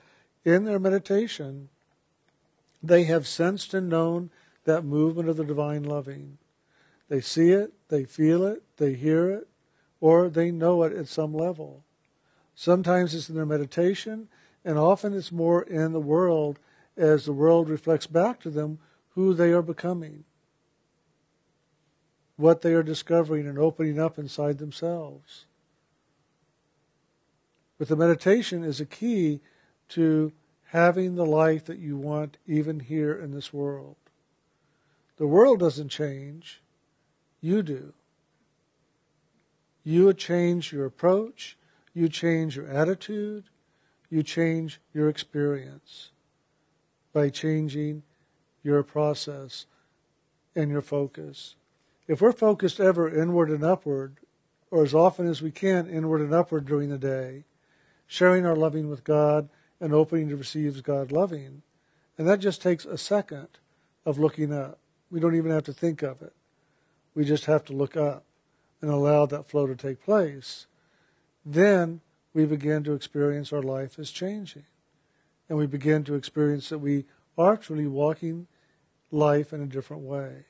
in 0.44 0.64
their 0.64 0.78
meditation, 0.78 1.68
they 2.82 3.04
have 3.04 3.26
sensed 3.26 3.74
and 3.74 3.88
known 3.88 4.30
that 4.64 4.84
movement 4.84 5.28
of 5.28 5.36
the 5.36 5.44
divine 5.44 5.82
loving. 5.82 6.38
They 7.08 7.20
see 7.20 7.50
it, 7.50 7.72
they 7.88 8.04
feel 8.04 8.44
it, 8.44 8.62
they 8.76 8.94
hear 8.94 9.30
it, 9.30 9.48
or 10.00 10.28
they 10.28 10.50
know 10.50 10.82
it 10.84 10.96
at 10.96 11.08
some 11.08 11.34
level. 11.34 11.84
Sometimes 12.54 13.14
it's 13.14 13.28
in 13.28 13.34
their 13.34 13.46
meditation, 13.46 14.28
and 14.64 14.78
often 14.78 15.14
it's 15.14 15.32
more 15.32 15.62
in 15.62 15.92
the 15.92 16.00
world 16.00 16.58
as 16.96 17.24
the 17.24 17.32
world 17.32 17.68
reflects 17.68 18.06
back 18.06 18.40
to 18.40 18.50
them 18.50 18.78
who 19.10 19.34
they 19.34 19.50
are 19.50 19.62
becoming, 19.62 20.24
what 22.40 22.62
they 22.62 22.72
are 22.72 22.82
discovering 22.82 23.46
and 23.46 23.58
opening 23.58 23.98
up 23.98 24.18
inside 24.18 24.58
themselves. 24.58 25.44
But 27.78 27.88
the 27.88 27.96
meditation 27.96 28.64
is 28.64 28.80
a 28.80 28.86
key 28.86 29.40
to 29.90 30.32
having 30.66 31.14
the 31.14 31.26
life 31.26 31.64
that 31.64 31.78
you 31.78 31.96
want 31.96 32.36
even 32.46 32.80
here 32.80 33.12
in 33.12 33.32
this 33.32 33.52
world. 33.52 33.96
The 35.16 35.26
world 35.26 35.60
doesn't 35.60 35.88
change, 35.88 36.62
you 37.40 37.62
do. 37.62 37.92
You 39.82 40.12
change 40.12 40.72
your 40.72 40.86
approach, 40.86 41.56
you 41.94 42.08
change 42.08 42.56
your 42.56 42.68
attitude, 42.68 43.44
you 44.08 44.22
change 44.22 44.80
your 44.92 45.08
experience 45.08 46.10
by 47.12 47.28
changing 47.28 48.02
your 48.62 48.82
process 48.82 49.66
and 50.54 50.70
your 50.70 50.82
focus. 50.82 51.56
If 52.10 52.20
we're 52.20 52.32
focused 52.32 52.80
ever 52.80 53.08
inward 53.08 53.50
and 53.50 53.62
upward, 53.62 54.16
or 54.68 54.82
as 54.82 54.92
often 54.94 55.28
as 55.28 55.40
we 55.40 55.52
can 55.52 55.88
inward 55.88 56.20
and 56.20 56.34
upward 56.34 56.66
during 56.66 56.88
the 56.88 56.98
day, 56.98 57.44
sharing 58.04 58.44
our 58.44 58.56
loving 58.56 58.90
with 58.90 59.04
God 59.04 59.48
and 59.80 59.94
opening 59.94 60.28
to 60.28 60.36
receive 60.36 60.82
God 60.82 61.12
loving, 61.12 61.62
and 62.18 62.26
that 62.26 62.40
just 62.40 62.60
takes 62.60 62.84
a 62.84 62.98
second 62.98 63.46
of 64.04 64.18
looking 64.18 64.52
up. 64.52 64.80
We 65.08 65.20
don't 65.20 65.36
even 65.36 65.52
have 65.52 65.62
to 65.66 65.72
think 65.72 66.02
of 66.02 66.20
it. 66.20 66.32
We 67.14 67.24
just 67.24 67.44
have 67.44 67.64
to 67.66 67.72
look 67.72 67.96
up 67.96 68.24
and 68.82 68.90
allow 68.90 69.24
that 69.26 69.48
flow 69.48 69.68
to 69.68 69.76
take 69.76 70.02
place. 70.02 70.66
Then 71.46 72.00
we 72.34 72.44
begin 72.44 72.82
to 72.82 72.94
experience 72.94 73.52
our 73.52 73.62
life 73.62 74.00
as 74.00 74.10
changing. 74.10 74.64
And 75.48 75.56
we 75.56 75.68
begin 75.68 76.02
to 76.04 76.16
experience 76.16 76.70
that 76.70 76.80
we 76.80 77.04
are 77.38 77.56
truly 77.56 77.86
walking 77.86 78.48
life 79.12 79.52
in 79.52 79.62
a 79.62 79.66
different 79.66 80.02
way. 80.02 80.46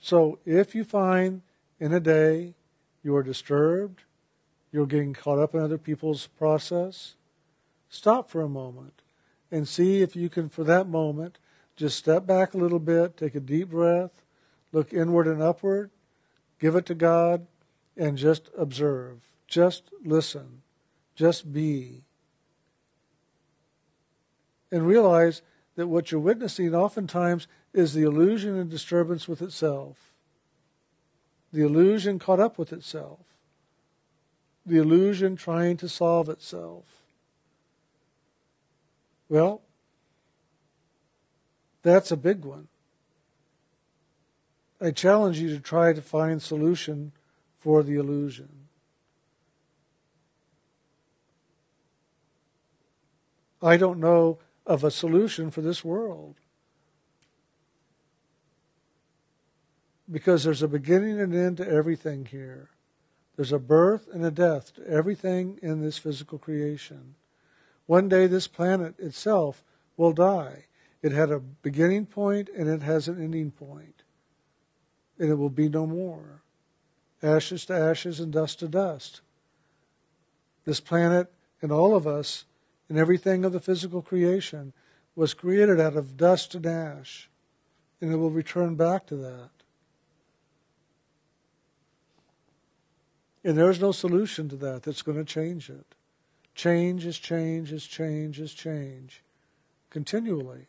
So 0.00 0.38
if 0.44 0.74
you 0.74 0.84
find 0.84 1.42
in 1.80 1.92
a 1.92 2.00
day 2.00 2.54
you 3.02 3.14
are 3.16 3.22
disturbed, 3.22 4.02
you're 4.72 4.86
getting 4.86 5.14
caught 5.14 5.38
up 5.38 5.54
in 5.54 5.60
other 5.60 5.78
people's 5.78 6.26
process, 6.26 7.14
stop 7.88 8.30
for 8.30 8.42
a 8.42 8.48
moment 8.48 9.02
and 9.50 9.68
see 9.68 10.02
if 10.02 10.16
you 10.16 10.28
can, 10.28 10.48
for 10.48 10.64
that 10.64 10.88
moment, 10.88 11.38
just 11.76 11.96
step 11.96 12.26
back 12.26 12.54
a 12.54 12.58
little 12.58 12.78
bit, 12.78 13.16
take 13.16 13.34
a 13.34 13.40
deep 13.40 13.70
breath, 13.70 14.22
look 14.72 14.92
inward 14.92 15.26
and 15.26 15.42
upward, 15.42 15.90
give 16.58 16.74
it 16.74 16.86
to 16.86 16.94
God, 16.94 17.46
and 17.96 18.18
just 18.18 18.50
observe. 18.56 19.18
Just 19.46 19.84
listen. 20.04 20.62
Just 21.14 21.52
be. 21.52 22.02
And 24.70 24.86
realize 24.86 25.42
that 25.76 25.86
what 25.86 26.10
you're 26.10 26.20
witnessing 26.20 26.74
oftentimes 26.74 27.46
is 27.72 27.92
the 27.92 28.02
illusion 28.02 28.58
and 28.58 28.70
disturbance 28.70 29.28
with 29.28 29.42
itself. 29.42 30.12
The 31.52 31.62
illusion 31.62 32.18
caught 32.18 32.40
up 32.40 32.58
with 32.58 32.72
itself. 32.72 33.20
The 34.64 34.78
illusion 34.78 35.36
trying 35.36 35.76
to 35.76 35.88
solve 35.88 36.28
itself. 36.28 36.84
Well, 39.28 39.60
that's 41.82 42.10
a 42.10 42.16
big 42.16 42.44
one. 42.44 42.68
I 44.80 44.90
challenge 44.90 45.38
you 45.38 45.50
to 45.50 45.60
try 45.60 45.92
to 45.92 46.02
find 46.02 46.42
solution 46.42 47.12
for 47.58 47.82
the 47.82 47.94
illusion. 47.96 48.48
I 53.62 53.76
don't 53.76 54.00
know 54.00 54.38
of 54.66 54.82
a 54.82 54.90
solution 54.90 55.50
for 55.50 55.60
this 55.60 55.84
world. 55.84 56.36
Because 60.10 60.44
there's 60.44 60.62
a 60.62 60.68
beginning 60.68 61.20
and 61.20 61.34
end 61.34 61.56
to 61.58 61.68
everything 61.68 62.26
here. 62.26 62.70
There's 63.36 63.52
a 63.52 63.58
birth 63.58 64.08
and 64.12 64.24
a 64.24 64.30
death 64.30 64.74
to 64.76 64.86
everything 64.88 65.58
in 65.62 65.80
this 65.80 65.98
physical 65.98 66.38
creation. 66.38 67.14
One 67.86 68.08
day 68.08 68.26
this 68.26 68.48
planet 68.48 68.98
itself 68.98 69.62
will 69.96 70.12
die. 70.12 70.64
It 71.02 71.12
had 71.12 71.30
a 71.30 71.38
beginning 71.38 72.06
point 72.06 72.48
and 72.48 72.68
it 72.68 72.82
has 72.82 73.08
an 73.08 73.22
ending 73.22 73.50
point. 73.50 74.02
And 75.18 75.30
it 75.30 75.34
will 75.34 75.50
be 75.50 75.68
no 75.68 75.86
more. 75.86 76.42
Ashes 77.22 77.64
to 77.66 77.74
ashes 77.74 78.20
and 78.20 78.32
dust 78.32 78.58
to 78.60 78.68
dust. 78.68 79.20
This 80.64 80.80
planet 80.80 81.32
and 81.62 81.70
all 81.70 81.94
of 81.94 82.06
us 82.06 82.44
and 82.88 82.98
everything 82.98 83.44
of 83.44 83.52
the 83.52 83.60
physical 83.60 84.02
creation 84.02 84.72
was 85.14 85.34
created 85.34 85.80
out 85.80 85.96
of 85.96 86.16
dust 86.16 86.54
and 86.54 86.66
ash. 86.66 87.28
And 88.00 88.12
it 88.12 88.16
will 88.16 88.30
return 88.30 88.76
back 88.76 89.06
to 89.06 89.16
that. 89.16 89.50
And 93.42 93.56
there's 93.56 93.80
no 93.80 93.92
solution 93.92 94.48
to 94.50 94.56
that 94.56 94.82
that's 94.82 95.02
going 95.02 95.18
to 95.18 95.24
change 95.24 95.70
it. 95.70 95.94
Change 96.54 97.06
is 97.06 97.18
change 97.18 97.72
is 97.72 97.86
change 97.86 98.40
is 98.40 98.52
change 98.52 99.22
continually. 99.90 100.66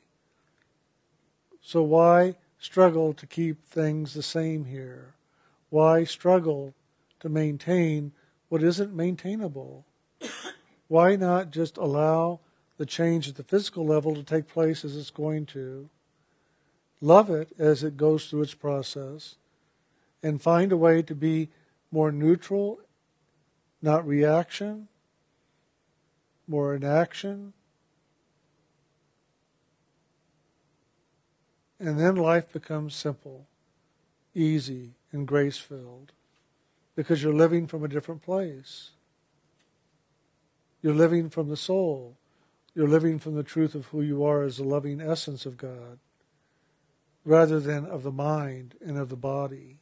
So 1.61 1.81
why 1.81 2.35
struggle 2.59 3.13
to 3.13 3.25
keep 3.25 3.65
things 3.65 4.13
the 4.13 4.23
same 4.23 4.65
here? 4.65 5.15
Why 5.69 6.03
struggle 6.03 6.73
to 7.19 7.29
maintain 7.29 8.13
what 8.47 8.63
isn't 8.63 8.93
maintainable? 8.93 9.85
Why 10.87 11.15
not 11.15 11.51
just 11.51 11.77
allow 11.77 12.39
the 12.77 12.85
change 12.85 13.27
at 13.27 13.35
the 13.35 13.43
physical 13.43 13.85
level 13.85 14.15
to 14.15 14.23
take 14.23 14.47
place 14.47 14.85
as 14.85 14.95
it's 14.95 15.09
going 15.09 15.45
to? 15.47 15.89
Love 17.01 17.29
it 17.29 17.49
as 17.59 17.83
it 17.83 17.97
goes 17.97 18.27
through 18.27 18.43
its 18.43 18.53
process 18.53 19.35
and 20.23 20.41
find 20.41 20.71
a 20.71 20.77
way 20.77 21.01
to 21.01 21.13
be 21.13 21.49
more 21.91 22.11
neutral, 22.11 22.79
not 23.81 24.07
reaction, 24.07 24.87
more 26.47 26.73
in 26.73 26.83
action. 26.83 27.53
And 31.79 31.99
then 31.99 32.15
life 32.15 32.51
becomes 32.51 32.95
simple, 32.95 33.45
easy, 34.33 34.93
and 35.11 35.27
grace 35.27 35.57
filled 35.57 36.11
because 36.95 37.21
you're 37.21 37.33
living 37.33 37.67
from 37.67 37.83
a 37.83 37.87
different 37.87 38.23
place. 38.23 38.91
You're 40.81 40.93
living 40.93 41.29
from 41.29 41.49
the 41.49 41.57
soul. 41.57 42.17
You're 42.73 42.87
living 42.87 43.19
from 43.19 43.35
the 43.35 43.43
truth 43.43 43.75
of 43.75 43.87
who 43.87 44.01
you 44.01 44.23
are 44.23 44.43
as 44.43 44.57
the 44.57 44.63
loving 44.63 45.01
essence 45.01 45.45
of 45.45 45.57
God 45.57 45.99
rather 47.27 47.59
than 47.59 47.85
of 47.85 48.03
the 48.03 48.11
mind 48.11 48.75
and 48.79 48.97
of 48.97 49.09
the 49.09 49.17
body. 49.17 49.75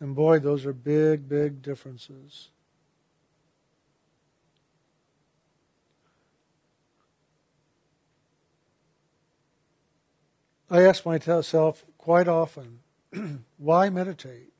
And 0.00 0.16
boy, 0.16 0.40
those 0.40 0.66
are 0.66 0.72
big, 0.72 1.28
big 1.28 1.62
differences. 1.62 2.48
I 10.68 10.82
ask 10.82 11.06
myself 11.06 11.84
quite 11.98 12.26
often, 12.26 12.80
why 13.58 13.90
meditate? 13.90 14.52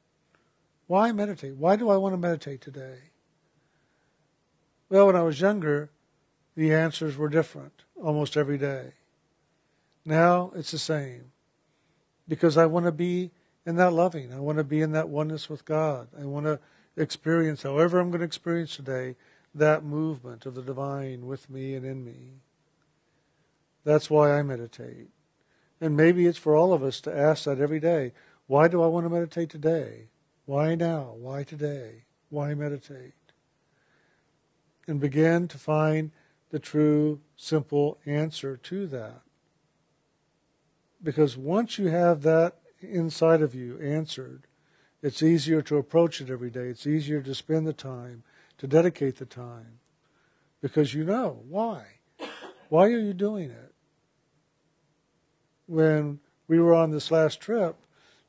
Why 0.86 1.10
meditate? 1.10 1.56
Why 1.56 1.74
do 1.74 1.88
I 1.88 1.96
want 1.96 2.12
to 2.12 2.18
meditate 2.18 2.60
today? 2.60 3.11
Well, 4.92 5.06
when 5.06 5.16
I 5.16 5.22
was 5.22 5.40
younger, 5.40 5.88
the 6.54 6.74
answers 6.74 7.16
were 7.16 7.30
different 7.30 7.84
almost 7.96 8.36
every 8.36 8.58
day. 8.58 8.92
Now 10.04 10.52
it's 10.54 10.70
the 10.70 10.78
same 10.78 11.32
because 12.28 12.58
I 12.58 12.66
want 12.66 12.84
to 12.84 12.92
be 12.92 13.30
in 13.64 13.76
that 13.76 13.94
loving. 13.94 14.34
I 14.34 14.40
want 14.40 14.58
to 14.58 14.64
be 14.64 14.82
in 14.82 14.92
that 14.92 15.08
oneness 15.08 15.48
with 15.48 15.64
God. 15.64 16.08
I 16.20 16.26
want 16.26 16.44
to 16.44 16.60
experience, 16.94 17.62
however 17.62 17.98
I'm 17.98 18.10
going 18.10 18.20
to 18.20 18.26
experience 18.26 18.76
today, 18.76 19.16
that 19.54 19.82
movement 19.82 20.44
of 20.44 20.54
the 20.54 20.62
divine 20.62 21.26
with 21.26 21.48
me 21.48 21.74
and 21.74 21.86
in 21.86 22.04
me. 22.04 22.42
That's 23.84 24.10
why 24.10 24.32
I 24.32 24.42
meditate. 24.42 25.08
And 25.80 25.96
maybe 25.96 26.26
it's 26.26 26.36
for 26.36 26.54
all 26.54 26.74
of 26.74 26.82
us 26.82 27.00
to 27.00 27.18
ask 27.18 27.44
that 27.44 27.60
every 27.60 27.80
day. 27.80 28.12
Why 28.46 28.68
do 28.68 28.82
I 28.82 28.88
want 28.88 29.06
to 29.06 29.10
meditate 29.10 29.48
today? 29.48 30.08
Why 30.44 30.74
now? 30.74 31.14
Why 31.16 31.44
today? 31.44 32.04
Why 32.28 32.52
meditate? 32.52 33.14
And 34.86 35.00
begin 35.00 35.48
to 35.48 35.58
find 35.58 36.10
the 36.50 36.58
true, 36.58 37.20
simple 37.36 37.98
answer 38.04 38.56
to 38.56 38.86
that. 38.88 39.22
Because 41.02 41.36
once 41.36 41.78
you 41.78 41.88
have 41.88 42.22
that 42.22 42.58
inside 42.80 43.42
of 43.42 43.54
you 43.54 43.78
answered, 43.80 44.46
it's 45.02 45.22
easier 45.22 45.62
to 45.62 45.78
approach 45.78 46.20
it 46.20 46.30
every 46.30 46.50
day. 46.50 46.66
It's 46.68 46.86
easier 46.86 47.20
to 47.22 47.34
spend 47.34 47.66
the 47.66 47.72
time, 47.72 48.22
to 48.58 48.66
dedicate 48.66 49.16
the 49.16 49.26
time. 49.26 49.78
Because 50.60 50.94
you 50.94 51.04
know. 51.04 51.42
Why? 51.48 51.84
Why 52.68 52.86
are 52.86 52.98
you 52.98 53.12
doing 53.12 53.50
it? 53.50 53.72
when 55.72 56.20
we 56.48 56.60
were 56.60 56.74
on 56.74 56.90
this 56.90 57.10
last 57.10 57.40
trip, 57.40 57.76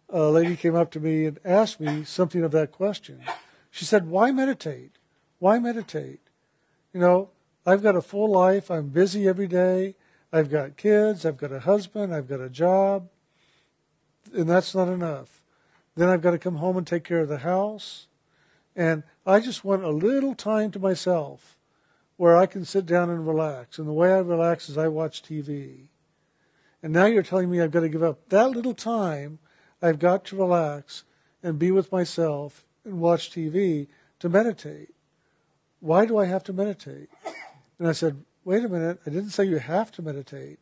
a 0.09 0.23
lady 0.23 0.55
came 0.55 0.75
up 0.75 0.91
to 0.91 0.99
me 0.99 1.25
and 1.25 1.39
asked 1.43 1.79
me 1.79 2.03
something 2.03 2.43
of 2.43 2.51
that 2.51 2.71
question. 2.71 3.21
She 3.69 3.85
said, 3.85 4.07
Why 4.07 4.31
meditate? 4.31 4.97
Why 5.39 5.59
meditate? 5.59 6.22
You 6.93 6.99
know, 6.99 7.29
I've 7.65 7.81
got 7.81 7.95
a 7.95 8.01
full 8.01 8.31
life. 8.31 8.69
I'm 8.69 8.89
busy 8.89 9.27
every 9.27 9.47
day. 9.47 9.95
I've 10.31 10.49
got 10.49 10.77
kids. 10.77 11.25
I've 11.25 11.37
got 11.37 11.51
a 11.51 11.61
husband. 11.61 12.13
I've 12.13 12.27
got 12.27 12.39
a 12.39 12.49
job. 12.49 13.09
And 14.33 14.49
that's 14.49 14.75
not 14.75 14.87
enough. 14.87 15.41
Then 15.95 16.09
I've 16.09 16.21
got 16.21 16.31
to 16.31 16.39
come 16.39 16.57
home 16.57 16.77
and 16.77 16.87
take 16.87 17.03
care 17.03 17.19
of 17.19 17.29
the 17.29 17.39
house. 17.39 18.07
And 18.75 19.03
I 19.25 19.39
just 19.39 19.63
want 19.63 19.83
a 19.83 19.89
little 19.89 20.35
time 20.35 20.71
to 20.71 20.79
myself 20.79 21.57
where 22.17 22.37
I 22.37 22.45
can 22.45 22.65
sit 22.65 22.85
down 22.85 23.09
and 23.09 23.27
relax. 23.27 23.77
And 23.77 23.87
the 23.87 23.93
way 23.93 24.11
I 24.13 24.19
relax 24.19 24.69
is 24.69 24.77
I 24.77 24.87
watch 24.87 25.23
TV. 25.23 25.87
And 26.81 26.93
now 26.93 27.05
you're 27.05 27.23
telling 27.23 27.49
me 27.49 27.61
I've 27.61 27.71
got 27.71 27.81
to 27.81 27.89
give 27.89 28.03
up 28.03 28.29
that 28.29 28.51
little 28.51 28.73
time 28.73 29.39
I've 29.81 29.99
got 29.99 30.25
to 30.25 30.37
relax 30.37 31.03
and 31.41 31.59
be 31.59 31.71
with 31.71 31.91
myself 31.91 32.65
and 32.85 32.99
watch 32.99 33.31
TV 33.31 33.87
to 34.19 34.29
meditate. 34.29 34.92
Why 35.83 36.05
do 36.05 36.17
I 36.17 36.27
have 36.27 36.45
to 36.45 36.53
meditate? 36.53 37.09
And 37.77 37.89
I 37.89 37.91
said, 37.91 38.23
wait 38.45 38.63
a 38.63 38.69
minute, 38.69 39.01
I 39.05 39.09
didn't 39.09 39.31
say 39.31 39.43
you 39.43 39.57
have 39.57 39.91
to 39.91 40.01
meditate. 40.01 40.59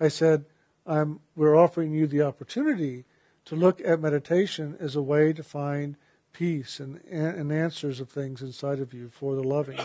I 0.00 0.08
said, 0.08 0.46
I'm, 0.84 1.20
we're 1.36 1.56
offering 1.56 1.92
you 1.92 2.08
the 2.08 2.22
opportunity 2.22 3.04
to 3.44 3.54
look 3.54 3.80
at 3.84 4.00
meditation 4.00 4.76
as 4.80 4.96
a 4.96 5.02
way 5.02 5.32
to 5.32 5.44
find 5.44 5.94
peace 6.32 6.80
and, 6.80 7.00
and 7.04 7.52
answers 7.52 8.00
of 8.00 8.08
things 8.08 8.42
inside 8.42 8.80
of 8.80 8.92
you 8.92 9.08
for 9.08 9.36
the 9.36 9.44
loving, 9.44 9.78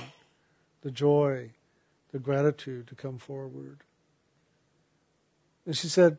the 0.82 0.90
joy, 0.90 1.52
the 2.12 2.18
gratitude 2.18 2.88
to 2.88 2.96
come 2.96 3.20
forward. 3.20 3.84
And 5.64 5.78
she 5.78 5.90
said, 5.90 6.18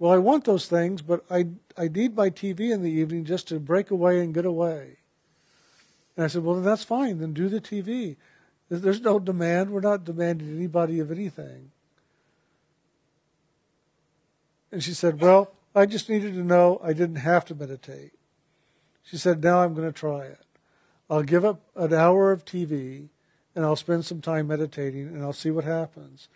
Well, 0.00 0.10
I 0.10 0.18
want 0.18 0.46
those 0.46 0.66
things, 0.66 1.00
but 1.00 1.24
I, 1.30 1.46
I 1.76 1.86
need 1.86 2.16
my 2.16 2.30
TV 2.30 2.72
in 2.72 2.82
the 2.82 2.90
evening 2.90 3.24
just 3.24 3.46
to 3.48 3.60
break 3.60 3.92
away 3.92 4.18
and 4.18 4.34
get 4.34 4.44
away. 4.44 4.97
And 6.18 6.24
I 6.24 6.26
said, 6.26 6.42
Well, 6.42 6.56
then 6.56 6.64
that's 6.64 6.82
fine. 6.82 7.20
Then 7.20 7.32
do 7.32 7.48
the 7.48 7.60
TV. 7.60 8.16
There's 8.68 9.00
no 9.00 9.20
demand. 9.20 9.70
We're 9.70 9.80
not 9.80 10.04
demanding 10.04 10.54
anybody 10.54 10.98
of 10.98 11.12
anything. 11.12 11.70
And 14.72 14.82
she 14.82 14.94
said, 14.94 15.20
Well, 15.20 15.52
I 15.76 15.86
just 15.86 16.08
needed 16.08 16.34
to 16.34 16.42
know 16.42 16.80
I 16.82 16.92
didn't 16.92 17.16
have 17.16 17.44
to 17.46 17.54
meditate. 17.54 18.14
She 19.04 19.16
said, 19.16 19.44
Now 19.44 19.62
I'm 19.62 19.74
going 19.74 19.86
to 19.86 19.96
try 19.96 20.24
it. 20.24 20.44
I'll 21.08 21.22
give 21.22 21.44
up 21.44 21.60
an 21.76 21.94
hour 21.94 22.32
of 22.32 22.44
TV 22.44 23.10
and 23.54 23.64
I'll 23.64 23.76
spend 23.76 24.04
some 24.04 24.20
time 24.20 24.48
meditating 24.48 25.06
and 25.06 25.22
I'll 25.22 25.32
see 25.32 25.52
what 25.52 25.64
happens. 25.64 26.28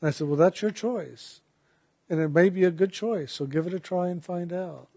And 0.00 0.08
I 0.08 0.12
said, 0.12 0.28
Well, 0.28 0.38
that's 0.38 0.62
your 0.62 0.70
choice. 0.70 1.42
And 2.08 2.20
it 2.20 2.28
may 2.28 2.48
be 2.48 2.64
a 2.64 2.70
good 2.70 2.90
choice, 2.90 3.32
so 3.32 3.44
give 3.44 3.66
it 3.66 3.74
a 3.74 3.80
try 3.80 4.08
and 4.08 4.24
find 4.24 4.50
out. 4.50 4.88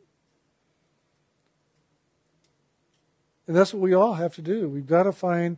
And 3.50 3.58
that's 3.58 3.74
what 3.74 3.82
we 3.82 3.96
all 3.96 4.14
have 4.14 4.36
to 4.36 4.44
do. 4.44 4.70
We've 4.70 4.86
got 4.86 5.04
to 5.04 5.12
find 5.12 5.58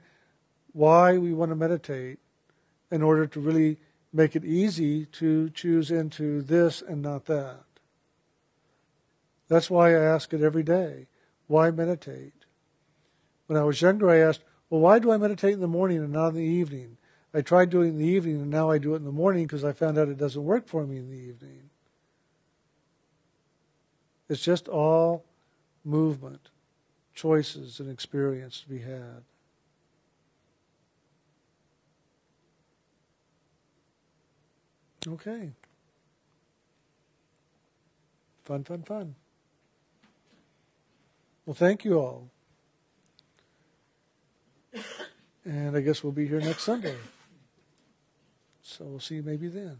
why 0.72 1.18
we 1.18 1.34
want 1.34 1.52
to 1.52 1.58
meditate 1.58 2.20
in 2.90 3.02
order 3.02 3.28
to 3.28 3.40
really 3.42 3.80
make 4.14 4.34
it 4.34 4.46
easy 4.46 5.08
to 5.08 5.50
choose 5.50 5.92
into 5.92 6.42
this 6.42 6.82
and 6.82 7.02
not 7.02 7.26
that. 7.26 7.66
That's 9.50 9.70
why 9.70 9.90
I 9.90 10.00
ask 10.00 10.32
it 10.32 10.42
every 10.42 10.64
day. 10.64 11.08
Why 11.48 11.70
meditate? 11.70 12.46
When 13.48 13.60
I 13.60 13.64
was 13.64 13.82
younger, 13.82 14.10
I 14.10 14.20
asked, 14.20 14.46
well, 14.70 14.80
why 14.80 15.00
do 15.00 15.12
I 15.12 15.18
meditate 15.18 15.56
in 15.56 15.60
the 15.60 15.68
morning 15.68 15.98
and 15.98 16.14
not 16.14 16.30
in 16.30 16.36
the 16.36 16.44
evening? 16.44 16.96
I 17.34 17.42
tried 17.42 17.72
doing 17.72 17.88
it 17.88 17.92
in 17.92 17.98
the 17.98 18.06
evening, 18.06 18.36
and 18.38 18.50
now 18.50 18.70
I 18.70 18.78
do 18.78 18.94
it 18.94 19.00
in 19.00 19.04
the 19.04 19.12
morning 19.12 19.48
because 19.48 19.66
I 19.66 19.74
found 19.74 19.98
out 19.98 20.08
it 20.08 20.18
doesn't 20.18 20.46
work 20.46 20.66
for 20.66 20.88
me 20.88 20.96
in 20.96 21.10
the 21.10 21.18
evening. 21.18 21.70
It's 24.30 24.42
just 24.42 24.70
all 24.70 25.26
movement, 25.84 26.52
choices, 27.14 27.80
and 27.80 27.92
experience 27.92 28.62
to 28.62 28.70
be 28.70 28.80
had. 28.80 29.24
Okay. 35.08 35.52
Fun, 38.44 38.64
fun, 38.64 38.84
fun. 38.84 39.16
Well, 41.46 41.54
thank 41.54 41.84
you 41.84 42.00
all. 42.00 42.30
And 45.44 45.76
I 45.76 45.82
guess 45.82 46.04
we'll 46.04 46.14
be 46.14 46.28
here 46.28 46.40
next 46.40 46.64
Sunday. 46.64 46.96
So 48.62 48.86
we'll 48.86 49.00
see 49.00 49.16
you 49.16 49.24
maybe 49.24 49.48
then. 49.48 49.80